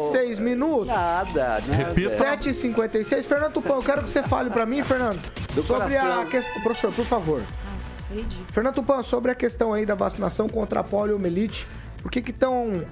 [0.00, 0.12] respeito.
[0.12, 0.86] 56 minutos.
[0.86, 1.72] Nada, nada.
[1.72, 2.10] Repita.
[2.10, 3.24] 7h56.
[3.24, 5.20] Fernando Tupão, eu quero que você fale pra mim, Fernando,
[5.54, 6.26] Do sobre a coração.
[6.26, 6.62] questão.
[6.62, 7.42] Professor, por favor.
[7.72, 8.10] Nossa.
[8.52, 11.66] Fernando Tupan, sobre a questão aí da vacinação contra a poliomielite,
[12.02, 12.84] por que que estão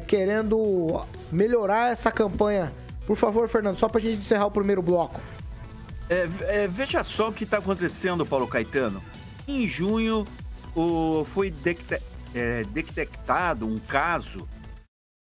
[0.00, 2.72] querendo melhorar essa campanha?
[3.06, 5.20] Por favor, Fernando, só pra gente encerrar o primeiro bloco.
[6.08, 9.00] É, é, veja só o que está acontecendo, Paulo Caetano.
[9.46, 10.26] Em junho
[10.74, 11.54] o- foi
[12.34, 14.48] é, detectado um caso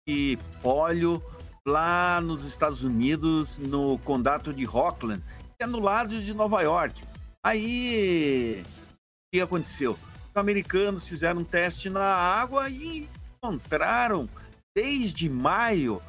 [0.06, 1.20] de pólio
[1.66, 5.20] lá nos Estados Unidos, no condado de Rockland,
[5.58, 7.02] que é no lado de Nova York.
[7.44, 9.92] Aí, o que aconteceu?
[9.92, 14.28] Os americanos fizeram um teste na água e encontraram,
[14.76, 16.00] desde maio,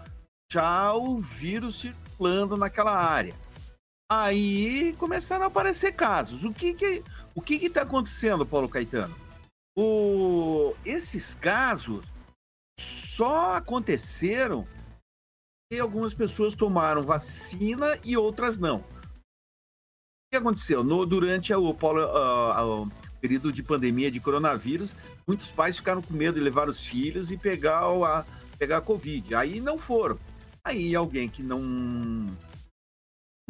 [0.51, 3.33] já o vírus circulando naquela área.
[4.09, 6.43] Aí começaram a aparecer casos.
[6.43, 9.15] O que que o que está acontecendo, Paulo Caetano?
[9.75, 12.05] O, esses casos
[12.79, 14.67] só aconteceram
[15.69, 18.77] porque algumas pessoas tomaram vacina e outras não.
[18.77, 20.83] O que aconteceu?
[20.83, 24.93] No, durante ah, ah, o período de pandemia de coronavírus,
[25.27, 28.25] muitos pais ficaram com medo de levar os filhos e pegar a,
[28.57, 29.35] pegar a Covid.
[29.35, 30.17] Aí não foram.
[30.63, 31.61] Aí alguém que não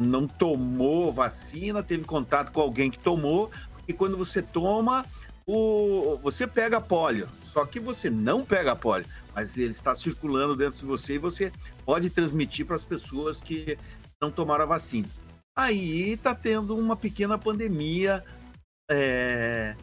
[0.00, 5.04] não tomou vacina, teve contato com alguém que tomou, porque quando você toma,
[5.48, 7.26] o, você pega pólio.
[7.46, 11.50] Só que você não pega pólio, mas ele está circulando dentro de você e você
[11.84, 13.78] pode transmitir para as pessoas que
[14.20, 15.08] não tomaram a vacina.
[15.56, 18.22] Aí está tendo uma pequena pandemia
[18.90, 19.74] é,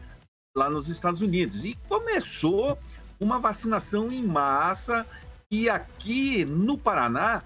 [0.56, 1.64] lá nos Estados Unidos.
[1.64, 2.78] E começou
[3.18, 5.04] uma vacinação em massa,
[5.50, 7.42] e aqui no Paraná,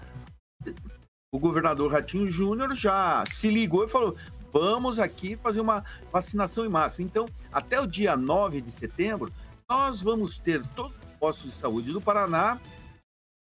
[1.33, 4.15] o governador Ratinho Júnior já se ligou e falou:
[4.51, 7.01] vamos aqui fazer uma vacinação em massa.
[7.01, 9.31] Então, até o dia 9 de setembro,
[9.69, 12.59] nós vamos ter todos os postos de saúde do Paraná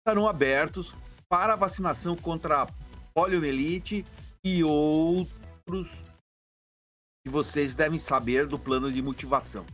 [0.02, 0.92] estarão abertos
[1.28, 2.66] para vacinação contra a
[3.14, 4.04] poliomielite
[4.44, 5.88] e outros
[7.24, 9.64] que vocês devem saber do plano de motivação.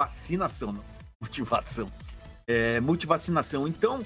[0.00, 0.84] Vacinação, não.
[1.20, 1.90] Motivação.
[2.46, 3.66] É, multivacinação.
[3.66, 4.00] Então,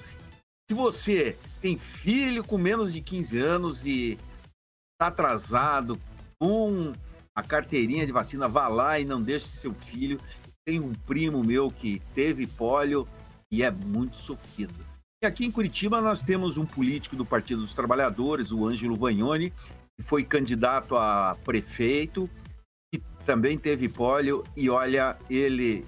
[0.68, 4.12] se você tem filho com menos de 15 anos e
[4.94, 6.00] está atrasado
[6.40, 6.92] com
[7.34, 10.20] a carteirinha de vacina, vá lá e não deixe seu filho.
[10.66, 13.06] Tem um primo meu que teve pólio
[13.50, 14.74] e é muito sofrido.
[15.22, 19.52] E aqui em Curitiba nós temos um político do Partido dos Trabalhadores, o Ângelo Vagnoni,
[19.96, 22.30] que foi candidato a prefeito,
[22.92, 25.84] que também teve pólio e olha, ele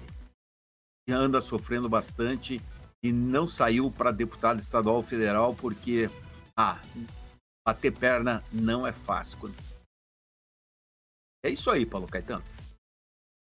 [1.09, 2.61] anda sofrendo bastante
[3.03, 6.09] e não saiu para deputado estadual federal porque
[6.55, 6.79] ah,
[7.65, 9.37] bater perna não é fácil.
[11.43, 12.43] É isso aí, Paulo Caetano.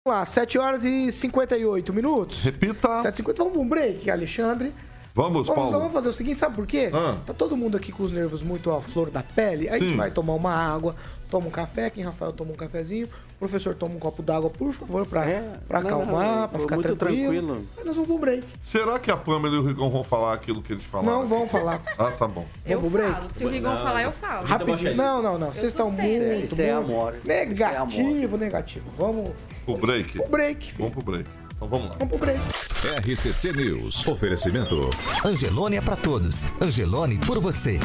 [0.05, 2.43] Vamos lá, 7 horas e 58 minutos.
[2.43, 3.01] Repita.
[3.01, 4.73] 7 50 Vamos um break, Alexandre.
[5.15, 5.71] Vamos, vamos, Paulo.
[5.71, 6.91] Vamos fazer o seguinte, sabe por quê?
[6.93, 7.17] Ah.
[7.25, 9.69] Tá todo mundo aqui com os nervos muito à flor da pele.
[9.69, 9.85] Aí Sim.
[9.85, 10.95] a gente vai tomar uma água,
[11.31, 15.05] toma um café, quem Rafael toma um cafezinho, professor toma um copo d'água, por favor,
[15.05, 16.97] pra, é, pra acalmar, pra ficar tranquilo.
[16.97, 17.65] tranquilo.
[17.77, 18.43] Aí nós vamos pro break.
[18.61, 21.21] Será que a Pamela e o Rigon vão falar aquilo que eles falaram?
[21.21, 21.81] Não vão falar.
[21.97, 22.45] ah, tá bom.
[22.65, 23.15] Eu vamos pro break?
[23.15, 23.29] Falo.
[23.31, 24.45] Se o Rigon falar, eu falo.
[24.45, 24.95] Rapidinho.
[24.95, 25.51] Não, não, não.
[25.51, 27.15] Vocês estão muito, Isso é amor.
[27.23, 28.89] Negativo, é negativo.
[28.97, 29.29] Vamos...
[29.65, 30.13] Pro break?
[30.13, 30.73] Pro break.
[30.77, 31.29] Vamos pro break.
[31.55, 31.95] Então vamos lá.
[31.99, 32.39] Vamos pro break.
[32.39, 34.07] RCC News.
[34.07, 34.89] Oferecimento.
[35.25, 36.45] Angelone é para todos.
[36.61, 37.79] Angelone por você.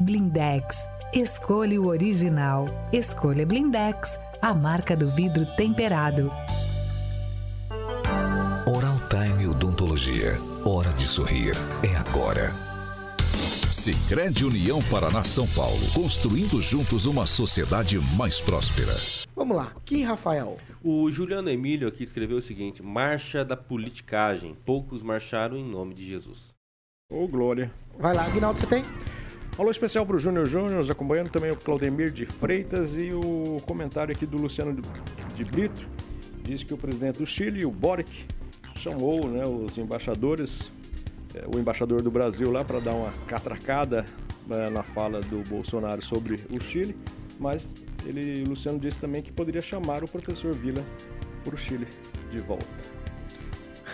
[0.00, 0.88] Blindex.
[1.12, 2.66] Escolha o original.
[2.92, 6.30] Escolha Blindex, a marca do vidro temperado.
[8.66, 10.38] Oral Time Odontologia.
[10.64, 11.52] Hora de sorrir.
[11.82, 12.52] É agora.
[13.70, 18.92] Sicredi União Paraná São Paulo, construindo juntos uma sociedade mais próspera.
[19.36, 20.58] Vamos lá, que Rafael?
[20.82, 24.56] O Juliano Emílio aqui escreveu o seguinte: Marcha da politicagem.
[24.64, 26.38] Poucos marcharam em nome de Jesus.
[27.10, 27.70] Ô, oh, glória.
[27.98, 28.84] Vai lá, Aguinaldo, você tem?
[29.58, 34.12] Alô especial para o Júnior Júnior, acompanhando também o Claudemir de Freitas e o comentário
[34.12, 34.72] aqui do Luciano
[35.34, 35.86] de Brito.
[36.42, 38.24] Diz que o presidente do Chile, o Boric,
[38.76, 40.70] chamou né, os embaixadores,
[41.34, 44.06] é, o embaixador do Brasil lá para dar uma catracada
[44.46, 46.96] né, na fala do Bolsonaro sobre o Chile,
[47.38, 47.68] mas
[48.06, 50.82] ele, o Luciano disse também que poderia chamar o professor Vila
[51.44, 51.86] para o Chile
[52.30, 52.99] de volta.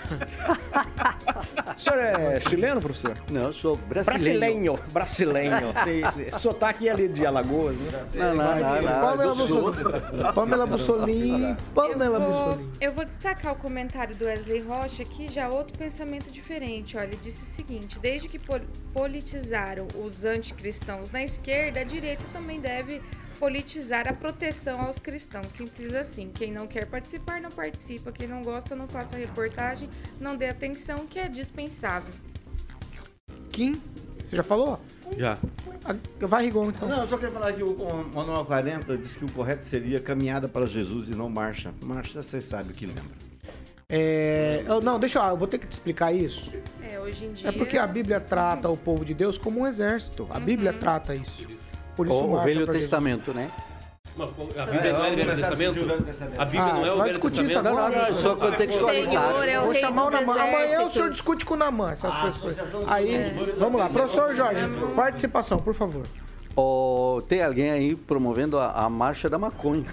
[1.77, 3.17] o senhor é chileno, professor?
[3.31, 4.79] Não, eu sou brasileiro.
[4.93, 6.37] Brasileiro, brasileiro.
[6.39, 8.07] Sotaque ali de Alagoas, né?
[8.15, 8.83] Não, não, não.
[8.83, 10.33] não, Pamela Bussolini.
[10.35, 11.57] Pamela Bussolini.
[11.75, 12.71] Pamela Bussolini.
[12.81, 16.97] Eu vou destacar o comentário do Wesley Rocha aqui, já outro pensamento diferente.
[16.97, 18.41] Olha, ele disse o seguinte, desde que
[18.93, 23.01] politizaram os anticristãos na esquerda, a direita também deve
[23.39, 25.49] politizar a proteção aos cristãos.
[25.49, 26.31] Simples assim.
[26.33, 28.13] Quem não quer participar, não participa.
[28.13, 29.89] Quem não gosta, não faça reportagem.
[30.21, 32.13] Não dê atenção, que é dispensável.
[33.51, 33.81] Kim,
[34.27, 34.81] você já falou?
[35.17, 35.39] Já.
[36.19, 36.89] Vai, Rigon, então.
[36.89, 40.49] Não, eu só queria falar que o Manuel 40 disse que o correto seria caminhada
[40.49, 41.73] para Jesus e não marcha.
[41.83, 43.05] Marcha, você sabe o que lembra.
[43.89, 46.53] É, eu, não, deixa eu, eu vou ter que te explicar isso.
[46.83, 47.51] É, hoje em dia.
[47.51, 50.27] É porque a Bíblia trata o povo de Deus como um exército.
[50.31, 50.79] A Bíblia uhum.
[50.79, 51.47] trata isso.
[51.97, 53.49] Por isso o Velho Testamento, né?
[54.19, 55.81] A Bíblia não é o Velho Testamento?
[56.39, 57.43] A Bíblia não é o Velho Testamento?
[57.45, 59.49] Isso agora, não, não, só contextualizar.
[59.49, 60.33] É Vou chamar o Naman.
[60.33, 61.93] Amanhã o senhor discute com o Naman.
[61.93, 62.31] Essas ah,
[62.87, 63.55] Aí, é.
[63.59, 63.89] vamos lá.
[63.89, 64.63] Professor Jorge,
[64.95, 66.07] participação, por favor.
[66.55, 69.85] Oh, tem alguém aí promovendo a, a marcha da maconha.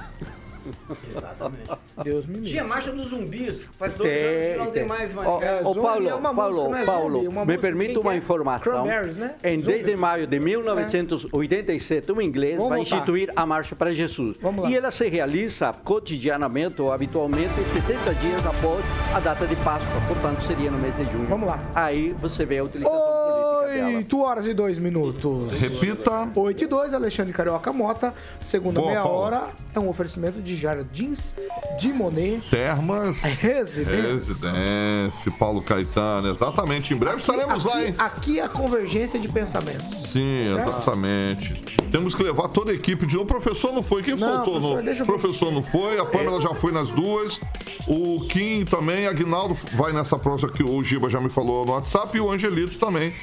[1.10, 1.71] Exatamente.
[2.04, 2.49] Deus me livre.
[2.49, 5.12] Tinha Marcha dos Zumbis, faz dois anos que não tem, tem mais.
[5.12, 8.86] É, oh, Paulo, é Paulo, é Paulo zumbi, me permite uma informação.
[8.86, 9.36] Né?
[9.43, 12.95] Em 10 de maio de 1987, um inglês Vamos vai voltar.
[12.95, 14.38] instituir a Marcha para Jesus.
[14.67, 20.41] E ela se realiza cotidianamente ou habitualmente 70 dias após a data de Páscoa, portanto
[20.43, 21.28] seria no mês de junho.
[21.28, 21.63] Vamos lá.
[21.76, 23.32] Aí você vê a utilização oh!
[23.32, 25.52] política 8 horas e 2 minutos.
[25.54, 26.32] Repita.
[26.36, 28.13] 8 e 2, Alexandre Carioca Mota.
[28.45, 29.17] Segunda Boa, meia Paulo.
[29.17, 31.36] hora é um oferecimento de Jardins
[31.80, 32.47] de Monet.
[32.49, 33.21] Termas.
[33.21, 34.02] Residência.
[34.02, 35.32] Residência.
[35.38, 36.93] Paulo Caetano, exatamente.
[36.93, 37.95] Em breve estaremos aqui, lá, hein?
[37.97, 40.10] Aqui é a convergência de pensamentos.
[40.10, 40.69] Sim, certo?
[40.69, 41.63] exatamente.
[41.91, 43.26] Temos que levar toda a equipe de novo.
[43.26, 44.02] O professor não foi.
[44.02, 44.60] Quem não, faltou?
[44.60, 45.06] Professor, no...
[45.06, 45.99] professor não foi.
[45.99, 47.39] A Pamela já foi nas duas.
[47.88, 49.08] O Kim também.
[49.08, 52.17] Aguinaldo vai nessa próxima que o Giba já me falou no WhatsApp.
[52.17, 53.13] E o Angelito também.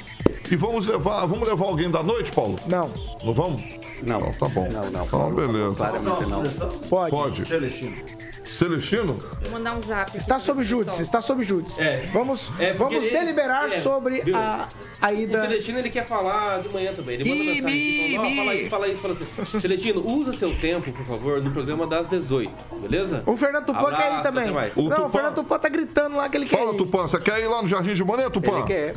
[0.51, 2.57] E vamos levar, vamos levar alguém da noite, Paulo?
[2.67, 2.91] Não.
[3.23, 3.61] Não vamos?
[4.03, 4.17] Não.
[4.17, 4.67] Então, tá bom.
[4.69, 5.05] Não, não.
[5.05, 5.75] Então, beleza.
[5.75, 6.69] Claramente não.
[6.89, 7.11] Pode.
[7.11, 7.45] Pode.
[7.45, 7.95] Celestino.
[8.43, 9.17] Celestino?
[9.43, 10.15] Vou mandar um zap.
[10.15, 11.79] Está sob júdice, está sob júdice.
[11.81, 12.05] É.
[12.11, 14.67] Vamos, é vamos ele, deliberar é, sobre a,
[15.01, 15.39] a ida.
[15.39, 17.15] O Celestino ele quer falar de manhã também.
[17.15, 19.61] Ele manda mensagem aqui, fala isso, fala isso, fala isso.
[19.61, 23.23] Celestino, usa seu tempo, por favor, no programa das 18, beleza?
[23.25, 24.49] O Fernando Tupã Abraço, quer ir também.
[24.49, 25.05] O Não, Tupã...
[25.05, 26.77] o Fernando Tupã tá gritando lá que ele quer Fala, ir.
[26.77, 28.57] Tupã, você quer ir lá no Jardim de Monet, Tupã?
[28.57, 28.95] Ele quer.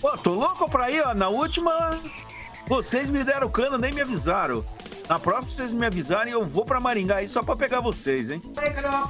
[0.00, 1.14] Pô, tô louco pra ir, ó.
[1.14, 1.90] Na última,
[2.66, 4.64] vocês me deram cana, nem me avisaram.
[5.08, 8.40] Na próxima, vocês me avisarem, eu vou pra Maringá aí só pra pegar vocês, hein?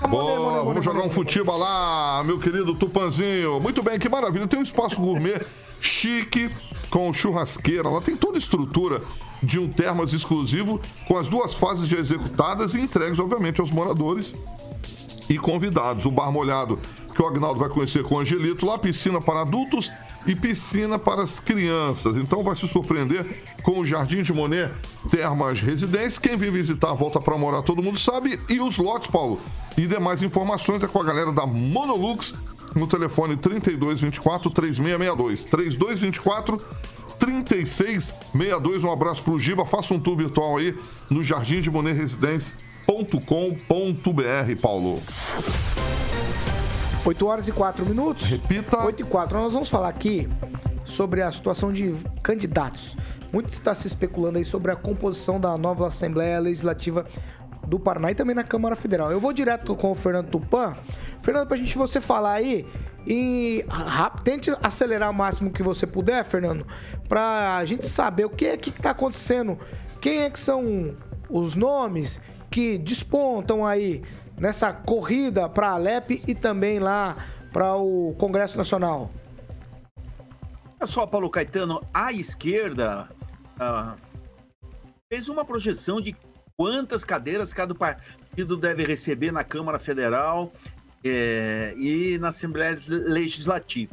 [0.09, 3.61] Boa, vamos jogar um futiba lá, meu querido Tupanzinho.
[3.61, 4.47] Muito bem, que maravilha.
[4.47, 5.45] Tem um espaço gourmet
[5.81, 6.51] chique
[6.89, 7.89] com churrasqueira.
[7.89, 9.03] Lá tem toda a estrutura
[9.43, 14.35] de um termas exclusivo com as duas fases já executadas e entregues, obviamente, aos moradores
[15.29, 16.07] e convidados.
[16.07, 16.79] O bar molhado
[17.19, 19.91] que o Agnaldo vai conhecer com o Angelito, lá piscina para adultos
[20.25, 22.17] e piscina para as crianças.
[22.17, 23.27] Então vai se surpreender
[23.65, 24.73] com o Jardim de Monet
[25.11, 26.21] Termas Residência.
[26.21, 28.39] Quem vem visitar volta para morar, todo mundo sabe.
[28.49, 29.41] E os lotes, Paulo.
[29.77, 32.37] E demais informações é com a galera da Monolux
[32.77, 35.43] no telefone 3224 3662.
[35.43, 36.57] 3224
[37.19, 38.85] 3662.
[38.85, 39.67] Um abraço pro Giba.
[39.67, 40.73] Faça um tour virtual aí
[41.11, 45.03] no Jardim de Monet Residência.com.br, Paulo.
[47.05, 48.27] 8 horas e 4 minutos.
[48.27, 48.85] Repita.
[48.85, 49.39] 8 e 4.
[49.39, 50.29] Nós vamos falar aqui
[50.85, 52.97] sobre a situação de candidatos.
[53.33, 57.07] Muito está se especulando aí sobre a composição da nova Assembleia Legislativa
[57.67, 59.13] do Paraná e também na Câmara Federal.
[59.13, 60.77] Eu vou direto com o Fernando Tupan.
[61.23, 62.67] Fernando, para a gente você falar aí
[63.07, 63.65] e
[64.25, 66.67] tente acelerar o máximo que você puder, Fernando,
[67.09, 69.59] para a gente saber o que é que está acontecendo,
[70.01, 70.95] quem é que são
[71.29, 72.21] os nomes
[72.51, 74.03] que despontam aí
[74.39, 77.17] nessa corrida para Alep e também lá
[77.53, 79.11] para o Congresso Nacional?
[80.81, 83.09] Olha só, Paulo Caetano, a esquerda
[83.59, 83.97] ah,
[85.13, 86.15] fez uma projeção de
[86.57, 90.53] quantas cadeiras cada partido deve receber na Câmara Federal
[91.05, 93.93] é, e na Assembleia Legislativa.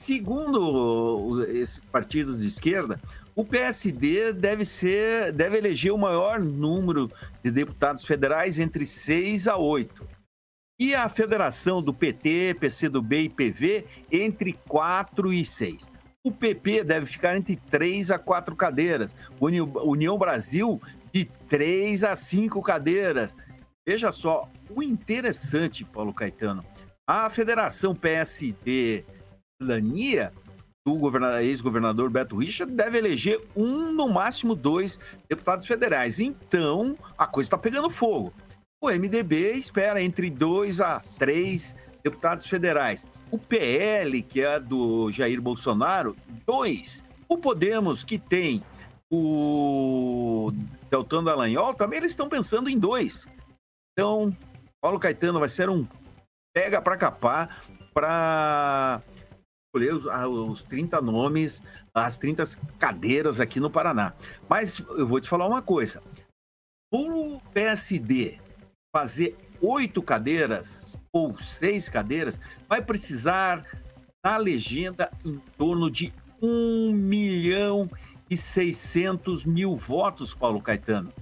[0.00, 3.00] Segundo esses partidos de esquerda,
[3.38, 7.08] o PSD deve ser, deve eleger o maior número
[7.40, 10.04] de deputados federais entre 6 a 8.
[10.80, 15.92] E a federação do PT, PCdoB e PV entre 4 e 6.
[16.26, 19.14] O PP deve ficar entre 3 a 4 cadeiras.
[19.40, 20.82] União Brasil
[21.14, 23.36] de 3 a 5 cadeiras.
[23.88, 26.64] Veja só, o interessante, Paulo Caetano,
[27.08, 29.04] a federação PSD
[29.62, 30.32] Lania
[30.96, 36.20] do ex-governador Beto Richa deve eleger um, no máximo dois deputados federais.
[36.20, 38.32] Então, a coisa está pegando fogo.
[38.80, 43.04] O MDB espera entre dois a três deputados federais.
[43.30, 46.16] O PL, que é do Jair Bolsonaro,
[46.46, 47.04] dois.
[47.28, 48.62] O Podemos, que tem
[49.12, 50.52] o
[50.90, 53.26] Deltan Dallagnol, também eles estão pensando em dois.
[53.92, 54.34] Então,
[54.80, 55.86] Paulo Caetano vai ser um
[56.54, 57.62] pega para capar
[57.92, 59.02] para
[59.68, 61.62] escolher os, ah, os 30 nomes,
[61.94, 62.44] as 30
[62.78, 64.14] cadeiras aqui no Paraná.
[64.48, 66.02] Mas eu vou te falar uma coisa.
[66.92, 68.38] O PSD
[68.92, 72.38] fazer oito cadeiras ou seis cadeiras,
[72.68, 73.64] vai precisar
[74.24, 77.90] na legenda em torno de um milhão
[78.30, 81.12] e seiscentos mil votos, Paulo Caetano.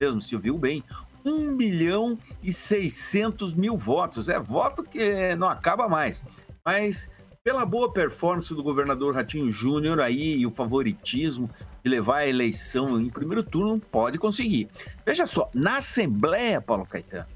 [0.00, 0.82] Mesmo se ouviu bem,
[1.24, 4.28] um milhão e seiscentos mil votos.
[4.28, 6.24] É voto que não acaba mais.
[6.64, 7.10] Mas
[7.44, 11.50] pela boa performance do governador Ratinho Júnior aí e o favoritismo
[11.82, 14.68] de levar a eleição em primeiro turno, pode conseguir.
[15.04, 17.26] Veja só, na Assembleia, Paulo Caetano,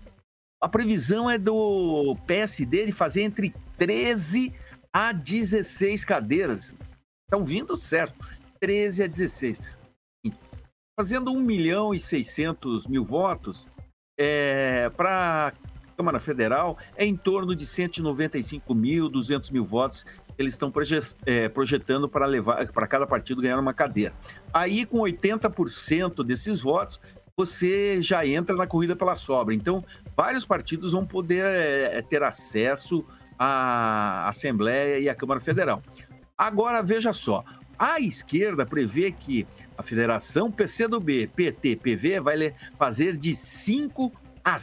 [0.62, 4.54] a previsão é do PSD de fazer entre 13
[4.92, 6.74] a 16 cadeiras.
[7.24, 8.26] Estão vindo certo,
[8.60, 9.60] 13 a 16.
[10.98, 13.68] Fazendo 1 milhão e 600 mil votos,
[14.18, 15.52] é, para
[15.96, 20.72] Câmara Federal é em torno de 195 mil, 200 mil votos que eles estão
[21.24, 24.12] é, projetando para levar para cada partido ganhar uma cadeira.
[24.52, 27.00] Aí, com 80% desses votos,
[27.34, 29.54] você já entra na corrida pela sobra.
[29.54, 29.82] Então,
[30.14, 33.04] vários partidos vão poder é, ter acesso
[33.38, 35.82] à Assembleia e à Câmara Federal.
[36.36, 37.42] Agora, veja só,
[37.78, 44.12] a esquerda prevê que a federação PCdoB, PT, PV vai fazer de 5
[44.44, 44.56] a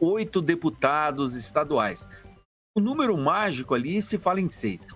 [0.00, 2.08] oito deputados estaduais.
[2.74, 4.86] O número mágico ali se fala em seis.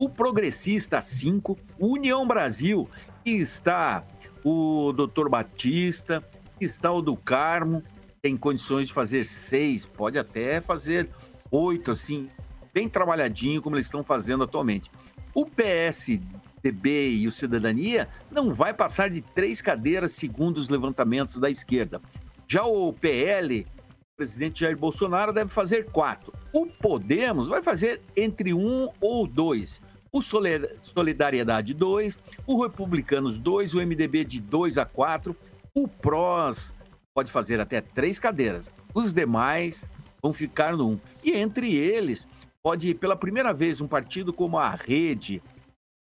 [0.00, 1.58] O progressista, cinco.
[1.78, 2.88] O União Brasil,
[3.24, 4.04] que está
[4.44, 6.22] o doutor Batista,
[6.60, 7.82] está o do Carmo,
[8.22, 11.08] tem condições de fazer seis, pode até fazer
[11.50, 12.28] oito, assim,
[12.72, 14.90] bem trabalhadinho, como eles estão fazendo atualmente.
[15.34, 21.50] O PSDB e o Cidadania não vai passar de três cadeiras, segundo os levantamentos da
[21.50, 22.00] esquerda.
[22.48, 23.66] Já o PL
[24.16, 26.32] presidente Jair Bolsonaro deve fazer quatro.
[26.52, 29.82] O Podemos vai fazer entre um ou dois.
[30.10, 32.18] O Solidariedade, dois.
[32.46, 33.74] O Republicanos, dois.
[33.74, 35.36] O MDB, de dois a quatro.
[35.74, 36.72] O PROS
[37.14, 38.72] pode fazer até três cadeiras.
[38.94, 39.88] Os demais
[40.22, 41.00] vão ficar no um.
[41.22, 42.26] E entre eles,
[42.62, 45.42] pode, pela primeira vez, um partido como a Rede,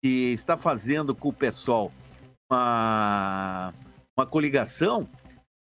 [0.02, 1.92] que está fazendo com o PSOL
[2.48, 3.74] uma,
[4.16, 5.08] uma coligação,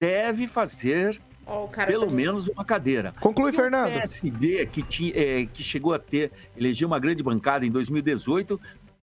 [0.01, 2.13] deve fazer oh, pelo tá...
[2.13, 3.13] menos uma cadeira.
[3.21, 3.89] Conclui, e Fernando.
[3.89, 8.61] O PSD, que, tinha, é, que chegou a ter, elegeu uma grande bancada em 2018,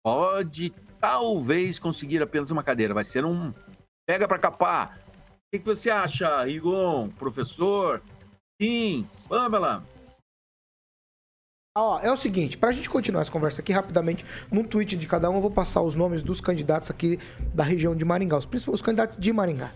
[0.03, 2.93] pode talvez conseguir apenas uma cadeira.
[2.93, 3.53] Vai ser um
[4.07, 4.97] pega para capar.
[4.97, 8.01] O que, que você acha, Igon, professor?
[8.61, 9.83] Sim, Pamela?
[11.77, 15.07] Ó, é o seguinte, para a gente continuar essa conversa aqui rapidamente, num tweet de
[15.07, 17.17] cada um, eu vou passar os nomes dos candidatos aqui
[17.53, 19.71] da região de Maringá, os, os candidatos de Maringá.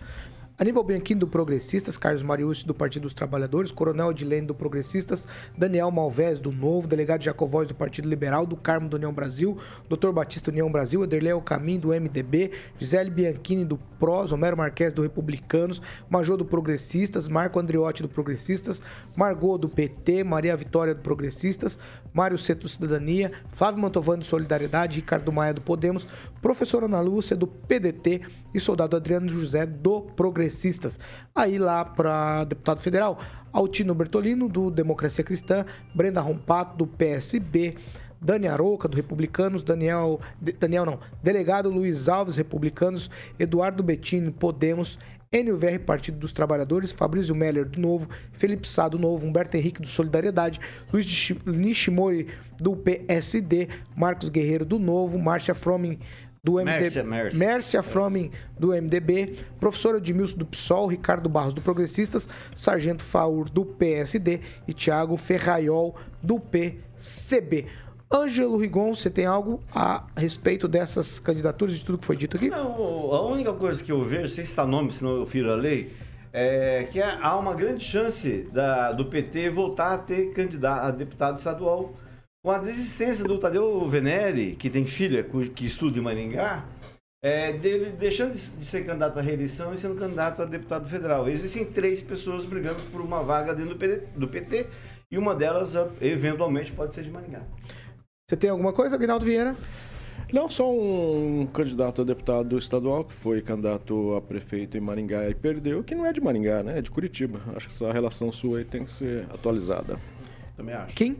[0.57, 5.27] Aníbal Bianchini do Progressistas, Carlos Mariucci do Partido dos Trabalhadores, Coronel Edilene do Progressistas,
[5.57, 9.57] Daniel Malvez do Novo, Delegado Jacovóis do Partido Liberal, do Carmo do União Brasil,
[9.89, 10.11] Dr.
[10.13, 15.81] Batista União Brasil, Ederlei Caminho do MDB, Gisele Bianchini do PROS, Homero Marques do Republicanos,
[16.09, 18.81] Major do Progressistas, Marco Andriotti do Progressistas,
[19.13, 21.77] Margot do PT, Maria Vitória do Progressistas,
[22.13, 26.07] Mário Seto Cidadania, Flávio Mantovani do Solidariedade, Ricardo Maia do Podemos,
[26.41, 28.21] Professora Ana Lúcia do PDT
[28.53, 30.44] e Soldado Adriano José do Progressistas.
[31.33, 33.19] Aí lá para deputado federal,
[33.51, 37.75] Altino Bertolino do Democracia Cristã, Brenda Rompato do PSB,
[38.21, 40.19] Dani Aroca, do Republicanos, Daniel,
[40.59, 44.97] Daniel não, delegado Luiz Alves, Republicanos, Eduardo Bettini, Podemos,
[45.31, 49.87] NUVR, Partido dos Trabalhadores, Fabrício Meller, do Novo, Felipe Sá, do Novo, Humberto Henrique, do
[49.87, 50.59] Solidariedade,
[50.91, 51.05] Luiz
[51.45, 52.27] Nishimori,
[52.57, 55.99] do PSD, Marcos Guerreiro, do Novo, Márcia Fromin,
[56.45, 57.39] do MDB, Mércia, Mércia.
[57.39, 57.81] Mércia
[58.59, 64.73] do MDB, professor Edmilson, do PSOL, Ricardo Barros, do Progressistas, Sargento Faur, do PSD e
[64.73, 67.65] Tiago Ferraiol, do PCB.
[68.13, 72.47] Ângelo Rigon, você tem algo a respeito dessas candidaturas, de tudo que foi dito aqui?
[72.47, 75.93] Não, a única coisa que eu vejo, sem citar nome, senão eu firo a lei,
[76.31, 81.39] é que há uma grande chance da, do PT voltar a ter candidato a deputado
[81.39, 81.95] estadual.
[82.45, 86.63] Com a desistência do Tadeu Venere, que tem filha que estuda em Maringá,
[87.19, 91.27] é, dele deixando de ser candidato à reeleição e sendo candidato a deputado federal.
[91.27, 94.67] Existem três pessoas brigando por uma vaga dentro do PT, do PT
[95.11, 97.41] e uma delas, eventualmente, pode ser de Maringá.
[98.29, 99.57] Você tem alguma coisa, Aguinaldo Vieira?
[100.31, 105.33] Não, só um candidato a deputado estadual que foi candidato a prefeito em Maringá e
[105.33, 106.77] perdeu, que não é de Maringá, né?
[106.77, 107.41] É de Curitiba.
[107.55, 109.99] Acho que essa relação sua aí tem que ser atualizada.
[110.55, 110.95] Também acho.
[110.95, 111.17] Quem?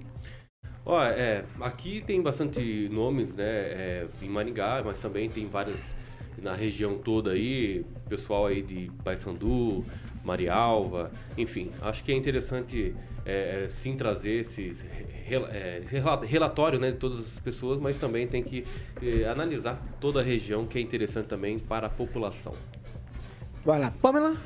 [0.86, 3.44] Ó, é, aqui tem bastante nomes, né?
[3.44, 5.80] É, em Maringá, mas também tem várias
[6.38, 9.84] na região toda aí, pessoal aí de Paysandu,
[10.24, 11.72] Marialva, enfim.
[11.82, 14.86] Acho que é interessante é, é, sim trazer esses
[15.28, 15.82] é,
[16.26, 18.64] relatório né, de todas as pessoas, mas também tem que
[19.02, 22.54] é, analisar toda a região, que é interessante também para a população.
[23.64, 24.38] Vai lá, Pamela.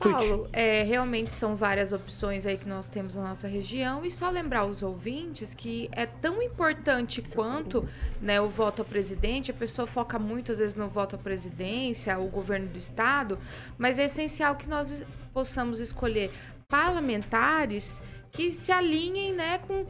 [0.00, 4.04] Paulo, é, realmente são várias opções aí que nós temos na nossa região.
[4.04, 7.86] E só lembrar os ouvintes que é tão importante quanto
[8.20, 12.18] né, o voto a presidente, a pessoa foca muito às vezes no voto à presidência,
[12.18, 13.38] o governo do estado,
[13.76, 16.30] mas é essencial que nós possamos escolher
[16.66, 18.00] parlamentares
[18.32, 19.84] que se alinhem né, com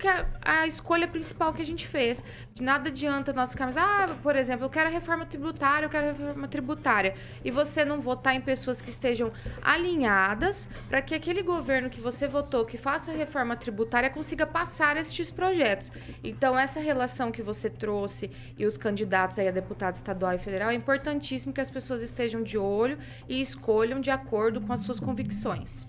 [0.45, 2.23] a, a, escolha principal que a gente fez.
[2.55, 6.49] De nada adianta nós ficarmos, ah, por exemplo, eu quero reforma tributária, eu quero reforma
[6.49, 7.15] tributária.
[7.45, 9.33] E você não votar em pessoas que estejam
[9.63, 15.31] alinhadas para que aquele governo que você votou, que faça reforma tributária, consiga passar estes
[15.31, 15.93] projetos.
[16.25, 20.71] Então, essa relação que você trouxe e os candidatos aí a deputado estadual e federal,
[20.71, 24.99] é importantíssimo que as pessoas estejam de olho e escolham de acordo com as suas
[24.99, 25.87] convicções.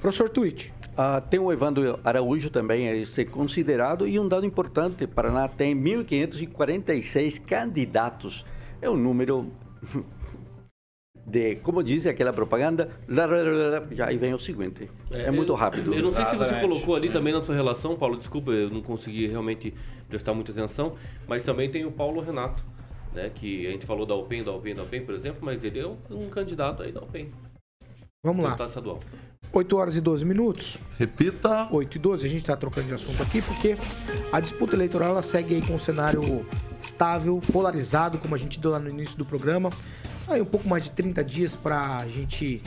[0.00, 0.70] Professor Twitch.
[0.96, 5.74] Ah, tem o Evandro Araújo também a ser considerado e um dado importante, Paraná tem
[5.74, 8.44] 1.546 candidatos.
[8.80, 9.50] É um número
[11.26, 12.90] de, como diz aquela propaganda,
[13.90, 14.88] já aí vem o seguinte.
[15.10, 15.92] É, é muito rápido.
[15.92, 18.80] Eu não sei se você colocou ali também na sua relação, Paulo, desculpa, eu não
[18.80, 19.74] consegui realmente
[20.08, 20.94] prestar muita atenção,
[21.26, 22.64] mas também tem o Paulo Renato,
[23.12, 25.80] né, que a gente falou da UPEN, da UPEN, da UPEN, por exemplo, mas ele
[25.80, 27.32] é um, um candidato aí da UPEN.
[28.24, 28.54] Vamos lá.
[28.64, 29.00] Estadual.
[29.54, 30.78] 8 horas e 12 minutos.
[30.98, 31.68] Repita.
[31.70, 32.26] 8 e 12.
[32.26, 33.76] A gente está trocando de assunto aqui porque
[34.32, 36.44] a disputa eleitoral ela segue aí com um cenário
[36.82, 39.70] estável, polarizado, como a gente deu lá no início do programa.
[40.26, 42.60] Aí um pouco mais de 30 dias para a gente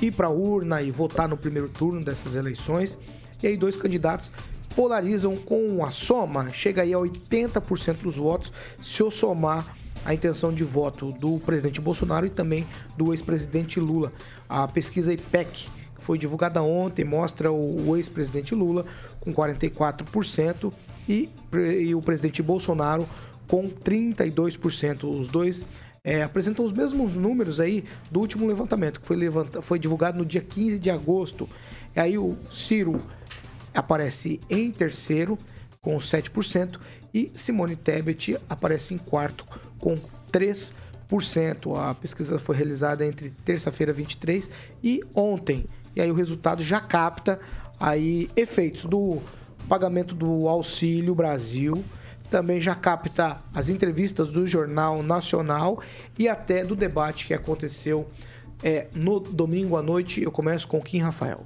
[0.00, 2.98] ir para a urna e votar no primeiro turno dessas eleições.
[3.42, 4.30] E aí dois candidatos
[4.74, 9.74] polarizam com a soma, chega aí a 80% dos votos se eu somar
[10.04, 14.12] a intenção de voto do presidente Bolsonaro e também do ex-presidente Lula.
[14.48, 15.66] A pesquisa IPEC
[16.06, 18.86] foi divulgada ontem, mostra o, o ex-presidente Lula
[19.18, 20.72] com 44%
[21.08, 23.08] e, e, o presidente Bolsonaro
[23.48, 25.02] com 32%.
[25.02, 25.66] Os dois
[26.04, 30.24] é, apresentam os mesmos números aí do último levantamento, que foi, levanta, foi divulgado no
[30.24, 31.48] dia 15 de agosto.
[31.96, 33.02] E aí o Ciro
[33.74, 35.36] aparece em terceiro
[35.82, 36.78] com 7%
[37.12, 39.44] e Simone Tebet aparece em quarto
[39.80, 39.96] com
[40.30, 40.72] 3%.
[41.76, 44.48] A pesquisa foi realizada entre terça-feira 23
[44.84, 45.66] e ontem.
[45.96, 47.40] E aí o resultado já capta
[47.80, 49.20] aí efeitos do
[49.66, 51.82] pagamento do Auxílio Brasil,
[52.30, 55.80] também já capta as entrevistas do Jornal Nacional
[56.18, 58.06] e até do debate que aconteceu
[58.62, 60.22] é, no domingo à noite.
[60.22, 61.44] Eu começo com Kim Rafael.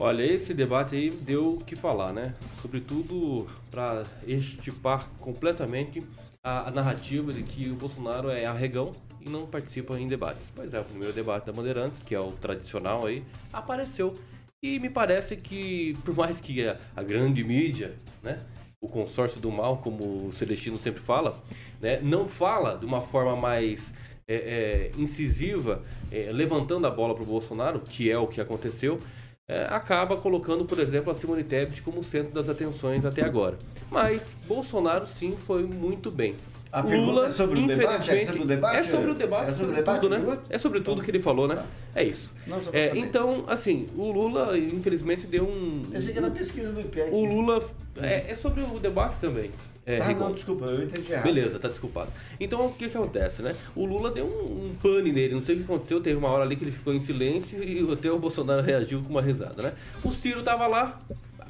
[0.00, 2.32] Olha, esse debate aí deu o que falar, né?
[2.62, 6.00] Sobretudo para estipar completamente
[6.42, 10.52] a, a, narrativa de que o Bolsonaro é arregão e não participa em debates.
[10.54, 14.16] Pois é, o primeiro debate da Bandeirantes, que é o tradicional aí, apareceu.
[14.62, 18.36] E me parece que, por mais que a, a grande mídia, né,
[18.80, 21.42] o consórcio do mal, como o Celestino sempre fala,
[21.80, 23.92] né, não fala de uma forma mais
[24.28, 25.82] é, é, incisiva,
[26.12, 29.00] é, levantando a bola para o Bolsonaro, que é o que aconteceu,
[29.48, 33.56] é, acaba colocando, por exemplo, a Simone Tebet como centro das atenções até agora.
[33.90, 36.34] Mas Bolsonaro sim foi muito bem.
[36.70, 38.10] A Lula, é sobre o debate?
[38.10, 38.76] É sobre o debate?
[38.76, 40.38] É sobre o debate, é sobre, sobre debate, tudo, né?
[40.50, 41.64] É sobre tudo que ele falou, né?
[41.94, 42.30] É isso.
[42.46, 45.80] Não, é, então, assim, o Lula, infelizmente, deu um.
[45.90, 47.10] Eu sei que é na pesquisa do IPEC.
[47.10, 47.66] O Lula.
[48.02, 49.50] É, é sobre o debate também.
[49.88, 51.24] É, ah, não, desculpa, eu entendi errado.
[51.24, 52.12] Beleza, tá desculpado.
[52.38, 53.56] Então, o que que acontece, né?
[53.74, 56.44] O Lula deu um, um pane nele, não sei o que aconteceu, teve uma hora
[56.44, 59.72] ali que ele ficou em silêncio e até o Bolsonaro reagiu com uma risada, né?
[60.04, 61.00] O Ciro tava lá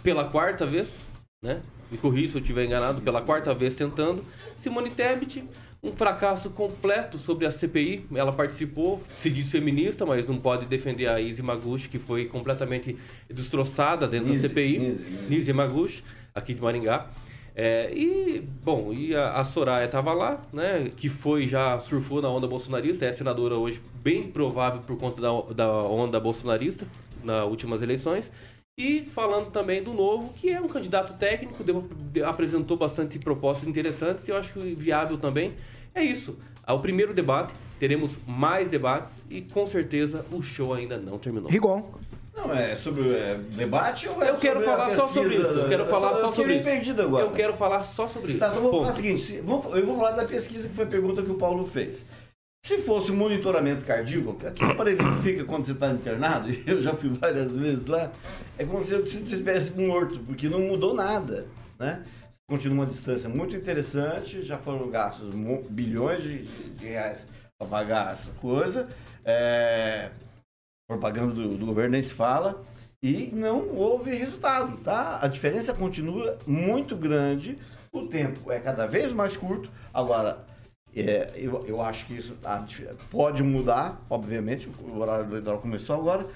[0.05, 0.89] pela quarta vez,
[1.43, 1.61] né?
[1.91, 4.23] Me corri se eu estiver enganado, pela quarta vez tentando.
[4.57, 5.43] Simone Tebet,
[5.83, 8.07] um fracasso completo sobre a CPI.
[8.15, 12.97] Ela participou, se diz feminista, mas não pode defender a Izzy Maguchi, que foi completamente
[13.29, 14.79] destroçada dentro Nise, da CPI.
[14.79, 17.11] Nise, Nise Maguchi, aqui de Maringá.
[17.61, 20.93] É, e, bom, e a, a Soraya estava lá, né?
[20.97, 25.31] Que foi, já surfou na onda bolsonarista, é senadora hoje, bem provável por conta da,
[25.53, 26.87] da onda bolsonarista
[27.25, 28.31] nas últimas eleições.
[28.79, 31.85] E falando também do Novo, que é um candidato técnico, deu,
[32.25, 35.55] apresentou bastante propostas interessantes e eu acho viável também.
[35.93, 36.39] É isso.
[36.63, 41.51] Ao primeiro debate, teremos mais debates e com certeza o show ainda não terminou.
[41.51, 41.91] Rigon.
[42.39, 45.43] Não, é sobre é, debate ou é Eu quero falar só sobre isso.
[45.43, 46.65] Eu quero falar eu só sobre isso.
[46.65, 47.25] perdido agora.
[47.25, 48.41] Eu quero falar só sobre isso.
[48.41, 49.35] Tá, então vamos falar o seguinte.
[49.37, 52.05] Eu vou falar da pesquisa que foi a pergunta que o Paulo fez.
[52.65, 56.83] Se fosse um monitoramento cardíaco, aquele aparelho que fica quando você está internado, e eu
[56.83, 58.11] já fui várias vezes lá,
[58.59, 61.47] é como se você estivesse morto, porque não mudou nada,
[61.79, 62.03] né?
[62.49, 65.35] Continua uma distância muito interessante, já foram gastos
[65.71, 67.25] bilhões de, de reais
[67.59, 68.89] para pagar essa coisa,
[69.25, 70.11] é,
[70.89, 72.63] propaganda do, do governo nem se fala,
[73.03, 75.21] e não houve resultado, tá?
[75.23, 77.57] A diferença continua muito grande,
[77.93, 80.45] o tempo é cada vez mais curto, agora
[80.97, 82.67] é, eu, eu acho que isso tá,
[83.11, 86.27] pode mudar, obviamente, o horário eleitoral começou agora,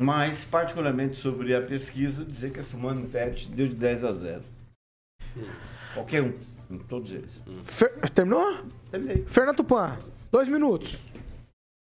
[0.00, 4.42] mas particularmente sobre a pesquisa, dizer que a Simone Tebet deu de 10 a 0.
[5.36, 5.42] Hum.
[5.94, 7.40] Qualquer um, todos eles.
[7.46, 7.62] Hum.
[8.14, 8.58] Terminou?
[8.90, 9.24] Terminei.
[9.26, 9.96] Fernando Tupan,
[10.30, 10.98] dois minutos.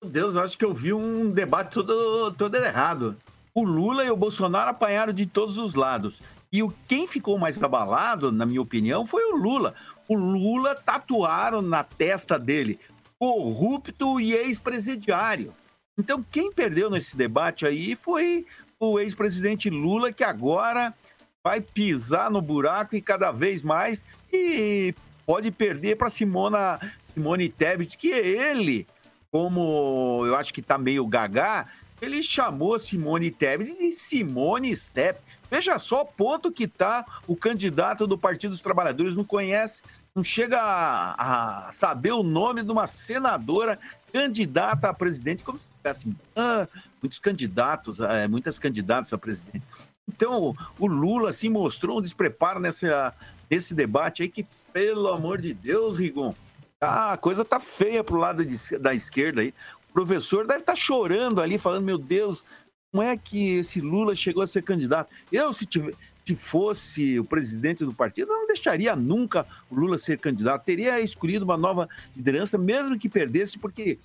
[0.03, 3.15] Deus, eu acho que eu vi um debate todo, todo errado.
[3.53, 6.21] O Lula e o Bolsonaro apanharam de todos os lados.
[6.51, 9.73] E o, quem ficou mais abalado, na minha opinião, foi o Lula
[10.11, 12.77] o Lula tatuaram na testa dele
[13.17, 15.53] corrupto e ex-presidiário.
[15.97, 18.45] Então, quem perdeu nesse debate aí foi
[18.77, 20.93] o ex-presidente Lula, que agora
[21.41, 24.93] vai pisar no buraco e cada vez mais e
[25.25, 28.85] pode perder para Simona Simone Tebet, que ele,
[29.31, 31.67] como eu acho que está meio gagá,
[32.01, 35.19] ele chamou Simone Tebet de Simone Step.
[35.49, 39.81] Veja só o ponto que está o candidato do Partido dos Trabalhadores, não conhece
[40.13, 43.79] não chega a, a, saber o nome de uma senadora
[44.11, 46.67] candidata a presidente, como se tivesse ah,
[47.01, 49.63] muitos candidatos, é, muitas candidatas a presidente.
[50.07, 53.13] Então, o Lula se mostrou um despreparo nessa,
[53.49, 56.35] nesse debate aí que, pelo amor de Deus, Rigon,
[56.81, 59.53] a coisa tá feia pro lado de, da esquerda aí.
[59.89, 62.43] O professor deve estar tá chorando ali, falando, meu Deus,
[62.91, 65.13] como é que esse Lula chegou a ser candidato?
[65.31, 65.93] Eu, se tiver,
[66.25, 70.65] se fosse o presidente do partido, não deixaria nunca o Lula ser candidato.
[70.65, 73.99] Teria escolhido uma nova liderança, mesmo que perdesse, porque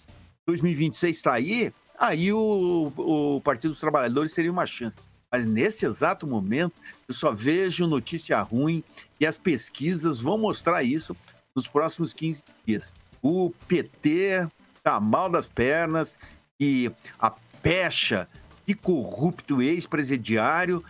[0.46, 4.98] 2026 está aí, aí o, o Partido dos Trabalhadores seria uma chance.
[5.32, 6.74] Mas nesse exato momento,
[7.08, 8.84] eu só vejo notícia ruim
[9.18, 11.16] e as pesquisas vão mostrar isso
[11.56, 12.92] nos próximos 15 dias.
[13.22, 14.46] O PT
[14.76, 16.18] está mal das pernas
[16.60, 17.30] e a
[17.62, 18.28] pecha
[18.68, 20.84] e corrupto ex-presidiário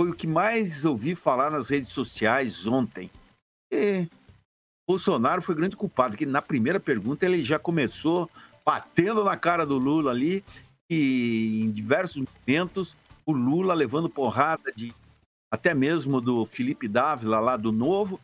[0.00, 3.10] foi o que mais ouvi falar nas redes sociais ontem.
[3.70, 4.08] E
[4.88, 8.30] Bolsonaro foi grande culpado, que na primeira pergunta ele já começou
[8.64, 10.44] batendo na cara do Lula ali,
[10.90, 14.94] e em diversos momentos o Lula levando porrada de
[15.50, 18.20] até mesmo do Felipe Dávila lá do Novo,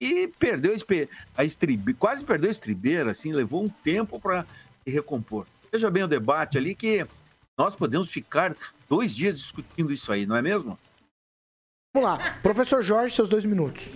[0.00, 0.74] e perdeu
[1.36, 4.46] a estribeira, quase perdeu a estribeira, assim, levou um tempo para
[4.86, 5.46] recompor.
[5.70, 7.06] Veja bem o debate ali que
[7.56, 8.56] nós podemos ficar
[8.88, 10.78] dois dias discutindo isso aí, não é mesmo?
[11.94, 13.90] Vamos lá, professor Jorge, seus dois minutos.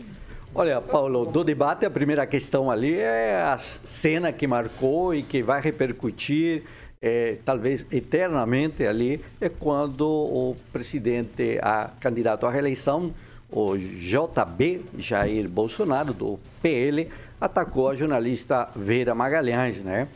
[0.55, 5.43] Olha, Paulo, do debate, a primeira questão ali é a cena que marcou e que
[5.43, 6.63] vai repercutir,
[7.03, 13.13] é, talvez eternamente ali, é quando o presidente, a candidato à reeleição,
[13.55, 17.09] o JB, Jair Bolsonaro, do PL,
[17.41, 20.09] atacou a jornalista Vera Magalhães, né?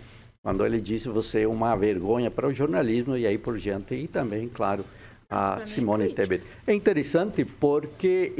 [0.42, 4.08] Quando ele disse você é uma vergonha para o jornalismo e aí por diante, e
[4.08, 4.84] também, claro,
[5.30, 6.42] a Simone Tebet.
[6.66, 8.32] É interessante porque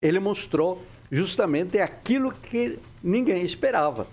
[0.00, 0.80] ele mostrou
[1.10, 4.06] justamente aquilo que ninguém esperava.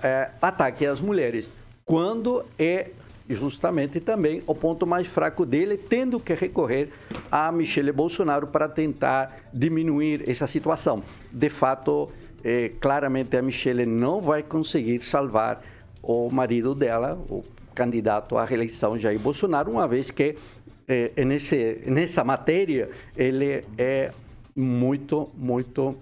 [0.00, 1.48] É, ataque às mulheres,
[1.84, 2.90] quando é
[3.28, 6.90] justamente também o ponto mais fraco dele, tendo que recorrer
[7.30, 11.02] a Michele Bolsonaro para tentar diminuir essa situação.
[11.32, 12.08] De fato,
[12.44, 15.62] é, claramente a Michele não vai conseguir salvar
[16.02, 20.36] o marido dela, o candidato à reeleição Jair Bolsonaro, uma vez que
[20.88, 24.12] é, nesse, nessa matéria ele é
[24.54, 25.98] muito, muito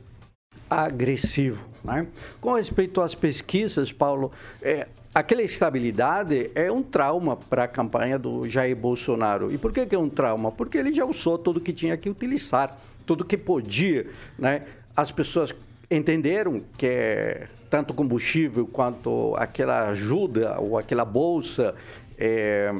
[0.68, 1.66] agressivo.
[1.82, 2.06] Né?
[2.40, 4.30] Com respeito às pesquisas, Paulo,
[4.62, 9.52] é, aquela estabilidade é um trauma para a campanha do Jair Bolsonaro.
[9.52, 10.50] E por que, que é um trauma?
[10.50, 14.06] Porque ele já usou tudo que tinha que utilizar, tudo que podia.
[14.36, 14.62] Né?
[14.96, 15.54] As pessoas
[15.88, 21.74] entenderam que é tanto combustível quanto aquela ajuda ou aquela bolsa
[22.18, 22.74] é,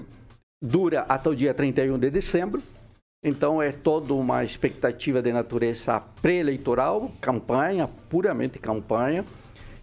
[0.61, 2.61] dura até o dia 31 de dezembro.
[3.23, 9.25] Então é toda uma expectativa de natureza pré-eleitoral, campanha, puramente campanha.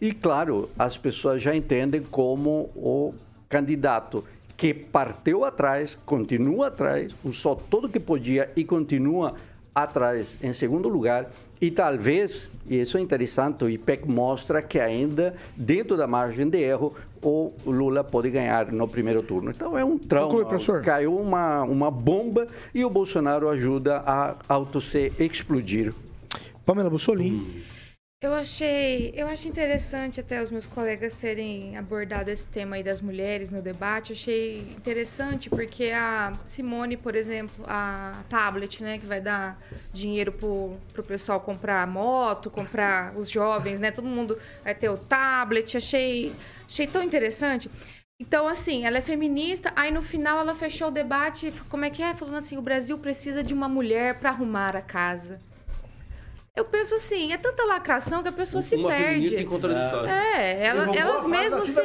[0.01, 3.13] E, claro, as pessoas já entendem como o
[3.47, 4.23] candidato
[4.57, 9.35] que partiu atrás, continua atrás, usou tudo que podia e continua
[9.75, 11.29] atrás em segundo lugar.
[11.61, 16.59] E talvez, e isso é interessante, o IPEC mostra que ainda, dentro da margem de
[16.59, 19.51] erro, o Lula pode ganhar no primeiro turno.
[19.51, 20.43] Então é um trauma.
[20.43, 25.93] Conclui, Caiu uma, uma bomba e o Bolsonaro ajuda a auto se explodir.
[26.65, 27.37] Pamela Bussolini.
[27.37, 27.70] Hum.
[28.23, 33.01] Eu achei, eu acho interessante até os meus colegas terem abordado esse tema aí das
[33.01, 34.13] mulheres no debate.
[34.13, 39.57] Achei interessante porque a Simone, por exemplo, a tablet, né, que vai dar
[39.91, 44.97] dinheiro pro, pro pessoal comprar moto, comprar os jovens, né, todo mundo vai ter o
[44.97, 45.75] tablet.
[45.75, 46.31] Achei,
[46.67, 47.71] achei tão interessante.
[48.19, 52.03] Então, assim, ela é feminista, aí no final ela fechou o debate, como é que
[52.03, 52.13] é?
[52.13, 55.39] Falando assim, o Brasil precisa de uma mulher para arrumar a casa.
[56.53, 59.29] Eu penso assim, é tanta lacração que a pessoa se perde.
[60.05, 61.79] É, ela, elas mesmas se,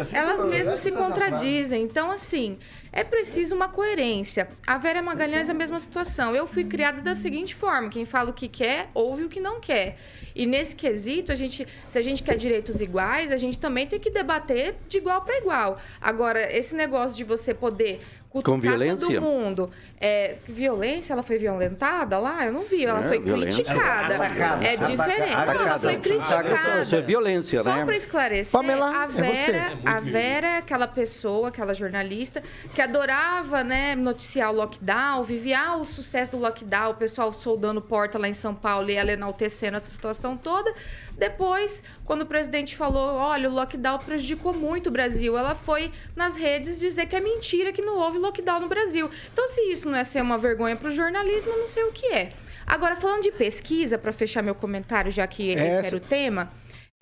[0.00, 1.82] assim elas mesmas se contradizem.
[1.82, 2.58] Então, assim,
[2.96, 4.48] é preciso uma coerência.
[4.66, 6.34] A Vera Magalhães é a mesma situação.
[6.34, 9.60] Eu fui criada da seguinte forma: quem fala o que quer, ouve o que não
[9.60, 9.98] quer.
[10.34, 14.00] E nesse quesito, a gente, se a gente quer direitos iguais, a gente também tem
[14.00, 15.78] que debater de igual para igual.
[16.00, 18.00] Agora, esse negócio de você poder
[18.42, 19.06] com violência?
[19.06, 19.70] todo mundo.
[19.98, 22.44] É, violência, ela foi violentada lá?
[22.44, 23.64] Eu não vi, ela é, foi violência.
[23.64, 24.16] criticada.
[24.16, 25.32] Atacada, é diferente.
[25.32, 26.82] Atacada, ela foi criticada.
[26.82, 27.78] Isso é violência, Só né?
[27.78, 32.42] Só para esclarecer, Pamela, a é Vera, é a Vera é aquela pessoa, aquela jornalista
[32.74, 37.80] que adorava, né, noticiar o lockdown, vivia ah, o sucesso do lockdown, o pessoal soldando
[37.80, 40.72] porta lá em São Paulo e ela enaltecendo essa situação toda.
[41.16, 46.36] Depois, quando o presidente falou, olha, o lockdown prejudicou muito o Brasil, ela foi nas
[46.36, 49.10] redes dizer que é mentira que não houve lockdown no Brasil.
[49.32, 51.92] Então, se isso não é ser uma vergonha para o jornalismo, eu não sei o
[51.92, 52.30] que é.
[52.66, 56.50] Agora, falando de pesquisa, para fechar meu comentário, já que esse era o tema,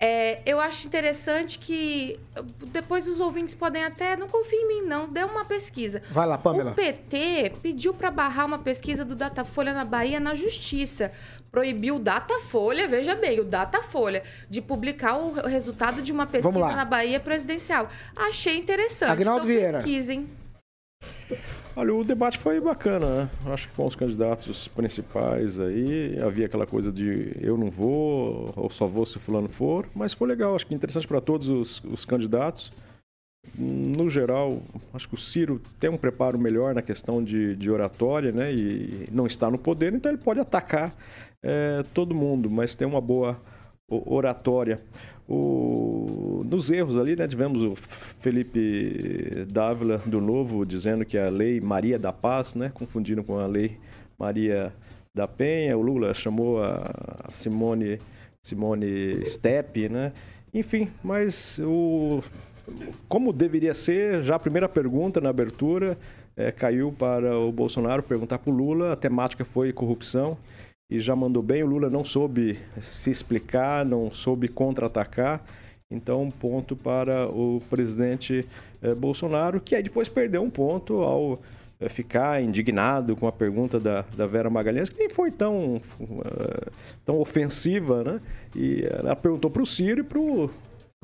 [0.01, 2.19] é, eu acho interessante que
[2.67, 4.17] depois os ouvintes podem até.
[4.17, 5.07] Não confiem em mim, não.
[5.07, 6.01] Dê uma pesquisa.
[6.11, 6.71] Vai lá, Pamela.
[6.71, 11.11] O PT pediu para barrar uma pesquisa do Datafolha na Bahia na Justiça
[11.55, 16.83] proibiu o Datafolha, veja bem, o Datafolha, de publicar o resultado de uma pesquisa na
[16.83, 17.87] Bahia presidencial.
[18.13, 19.11] Achei interessante.
[19.11, 19.77] Agnaldo então, Vieira.
[19.77, 20.27] pesquisem.
[21.77, 23.29] Olha, o debate foi bacana, né?
[23.47, 28.69] Acho que com os candidatos principais aí, havia aquela coisa de eu não vou, ou
[28.69, 32.05] só vou se fulano for, mas foi legal, acho que interessante para todos os, os
[32.05, 32.71] candidatos.
[33.57, 34.61] No geral,
[34.93, 38.53] acho que o Ciro tem um preparo melhor na questão de, de oratória, né?
[38.53, 40.95] E não está no poder, então ele pode atacar
[41.43, 43.37] é, todo mundo, mas tem uma boa
[43.89, 44.81] oratória.
[45.27, 47.75] O, nos erros ali, né, tivemos o
[48.19, 53.47] Felipe Dávila do Novo dizendo que a lei Maria da Paz, né, confundindo com a
[53.47, 53.77] lei
[54.19, 54.73] Maria
[55.13, 55.77] da Penha.
[55.77, 57.99] O Lula chamou a Simone
[58.41, 60.13] Simone Steppe, né?
[60.53, 62.21] Enfim, mas o
[63.07, 65.97] como deveria ser, já a primeira pergunta na abertura
[66.35, 70.37] é, caiu para o Bolsonaro perguntar para o Lula, a temática foi corrupção.
[70.89, 71.63] E já mandou bem.
[71.63, 75.43] O Lula não soube se explicar, não soube contra-atacar.
[75.89, 78.45] Então, ponto para o presidente
[78.81, 81.39] eh, Bolsonaro, que aí depois perdeu um ponto ao
[81.79, 86.71] eh, ficar indignado com a pergunta da, da Vera Magalhães, que nem foi tão, uh,
[87.05, 88.17] tão ofensiva, né?
[88.55, 90.49] E ela perguntou para o Ciro e para o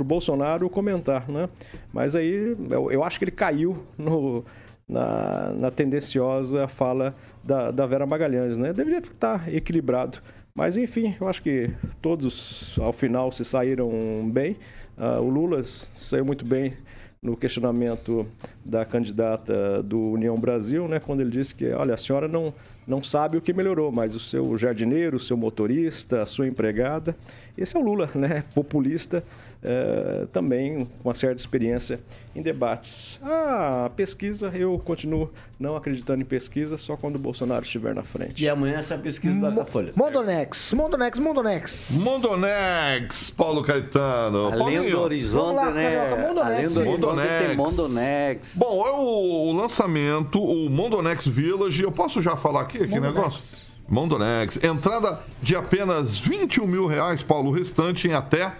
[0.04, 1.48] Bolsonaro comentar, né?
[1.94, 4.44] Mas aí eu, eu acho que ele caiu no,
[4.90, 7.14] na, na tendenciosa fala
[7.44, 8.74] da, da Vera Magalhães, né?
[8.74, 10.20] Deveria estar equilibrado.
[10.54, 11.70] Mas enfim, eu acho que
[12.02, 13.89] todos ao final se saíram
[14.32, 14.58] bem.
[14.98, 16.74] Uh, o Lula saiu muito bem
[17.22, 18.26] no questionamento
[18.66, 22.52] da candidata do União Brasil, né, quando ele disse que, olha, a senhora não,
[22.88, 27.16] não sabe o que melhorou, mas o seu jardineiro, o seu motorista, a sua empregada,
[27.56, 29.24] esse é o Lula, né, populista,
[29.64, 31.99] é, também com uma certa experiência
[32.36, 33.20] em debates.
[33.22, 38.43] Ah, pesquisa, eu continuo não acreditando em pesquisa só quando o Bolsonaro estiver na frente.
[38.43, 39.93] E amanhã essa pesquisa Mo da Folha.
[39.95, 41.91] Mondonex, Mondonex, Mondonex.
[41.91, 44.47] Mondonex, Paulo Caetano.
[44.47, 44.91] Além Paulinho.
[44.91, 46.16] do horizonte, lá, né?
[46.16, 46.55] Mondonex.
[46.55, 47.55] Além do Mondonex.
[47.55, 48.51] Mondonex.
[48.55, 51.84] Bom, é o lançamento, o Mondonex Village.
[51.84, 53.70] Eu posso já falar aqui, aqui negócio?
[53.88, 54.64] Mondonex.
[54.64, 57.49] Entrada de apenas 21 mil reais, Paulo.
[57.49, 58.53] O restante em até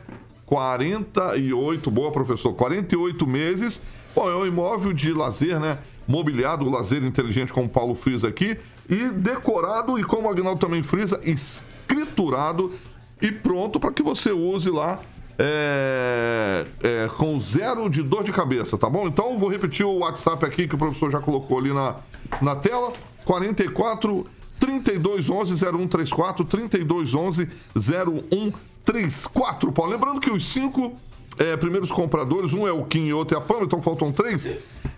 [0.51, 3.81] 48, boa professor, 48 meses.
[4.13, 5.77] Bom, é um imóvel de lazer, né?
[6.05, 8.57] Mobiliado, lazer inteligente, como o Paulo frisa aqui.
[8.89, 12.69] E decorado, e como o Agnaldo também frisa, escriturado
[13.21, 14.99] e pronto para que você use lá
[15.39, 19.07] é, é, com zero de dor de cabeça, tá bom?
[19.07, 21.95] Então vou repetir o WhatsApp aqui que o professor já colocou ali na,
[22.41, 22.91] na tela:
[23.23, 24.27] 44
[24.62, 29.91] 3211 0134 3211 0134, Paulo.
[29.91, 30.93] Lembrando que os cinco
[31.39, 34.47] é, primeiros compradores, um é o Kim e outro é a Pam, então faltam três,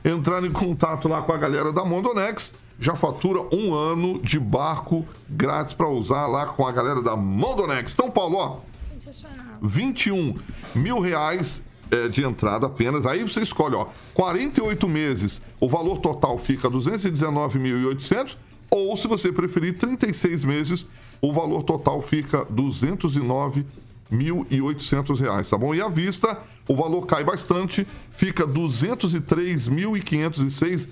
[0.04, 5.06] entraram em contato lá com a galera da Mondonex, já fatura um ano de barco
[5.30, 7.94] grátis para usar lá com a galera da Mondonex.
[7.94, 8.58] Então, Paulo, ó.
[8.92, 9.58] Sensacional.
[9.62, 10.36] 21
[10.76, 13.06] mil reais é, de entrada apenas.
[13.06, 18.36] Aí você escolhe, ó, 48 meses, o valor total fica 219.800
[18.74, 20.88] ou, se você preferir, 36 meses,
[21.22, 25.76] o valor total fica 209.800 reais, tá bom?
[25.76, 26.36] E à vista,
[26.68, 30.88] o valor cai bastante, fica 203.506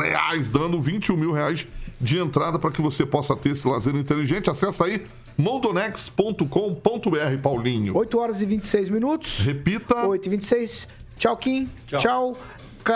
[0.00, 1.66] reais, dando 21 mil reais
[2.00, 4.48] de entrada para que você possa ter esse lazer inteligente.
[4.48, 5.06] Acesse aí
[5.36, 6.46] mondonex.com.br,
[7.42, 7.94] Paulinho.
[7.96, 9.40] 8 horas e 26 minutos.
[9.40, 10.08] Repita.
[10.08, 10.88] 8 e 26.
[11.18, 11.68] Tchau, Kim.
[11.86, 12.00] Tchau.
[12.00, 12.34] tchau.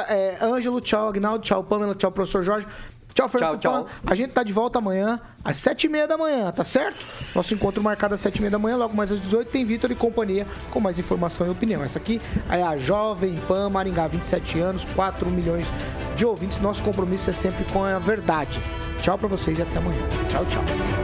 [0.08, 2.66] É, Ângelo, tchau, Agnaldo, tchau, Pamela, tchau, professor Jorge.
[3.14, 3.60] Tchau, Fernando.
[3.60, 3.86] Tchau, tchau.
[4.04, 6.98] A gente tá de volta amanhã, às sete e meia da manhã, tá certo?
[7.34, 9.90] Nosso encontro marcado às sete e meia da manhã, logo mais às 18 tem Vitor
[9.90, 11.82] e companhia com mais informação e opinião.
[11.82, 15.66] Essa aqui é a Jovem Pan Maringá, 27 anos, 4 milhões
[16.16, 16.58] de ouvintes.
[16.60, 18.60] Nosso compromisso é sempre com a verdade.
[19.00, 20.02] Tchau para vocês e até amanhã.
[20.28, 20.94] Tchau, tchau.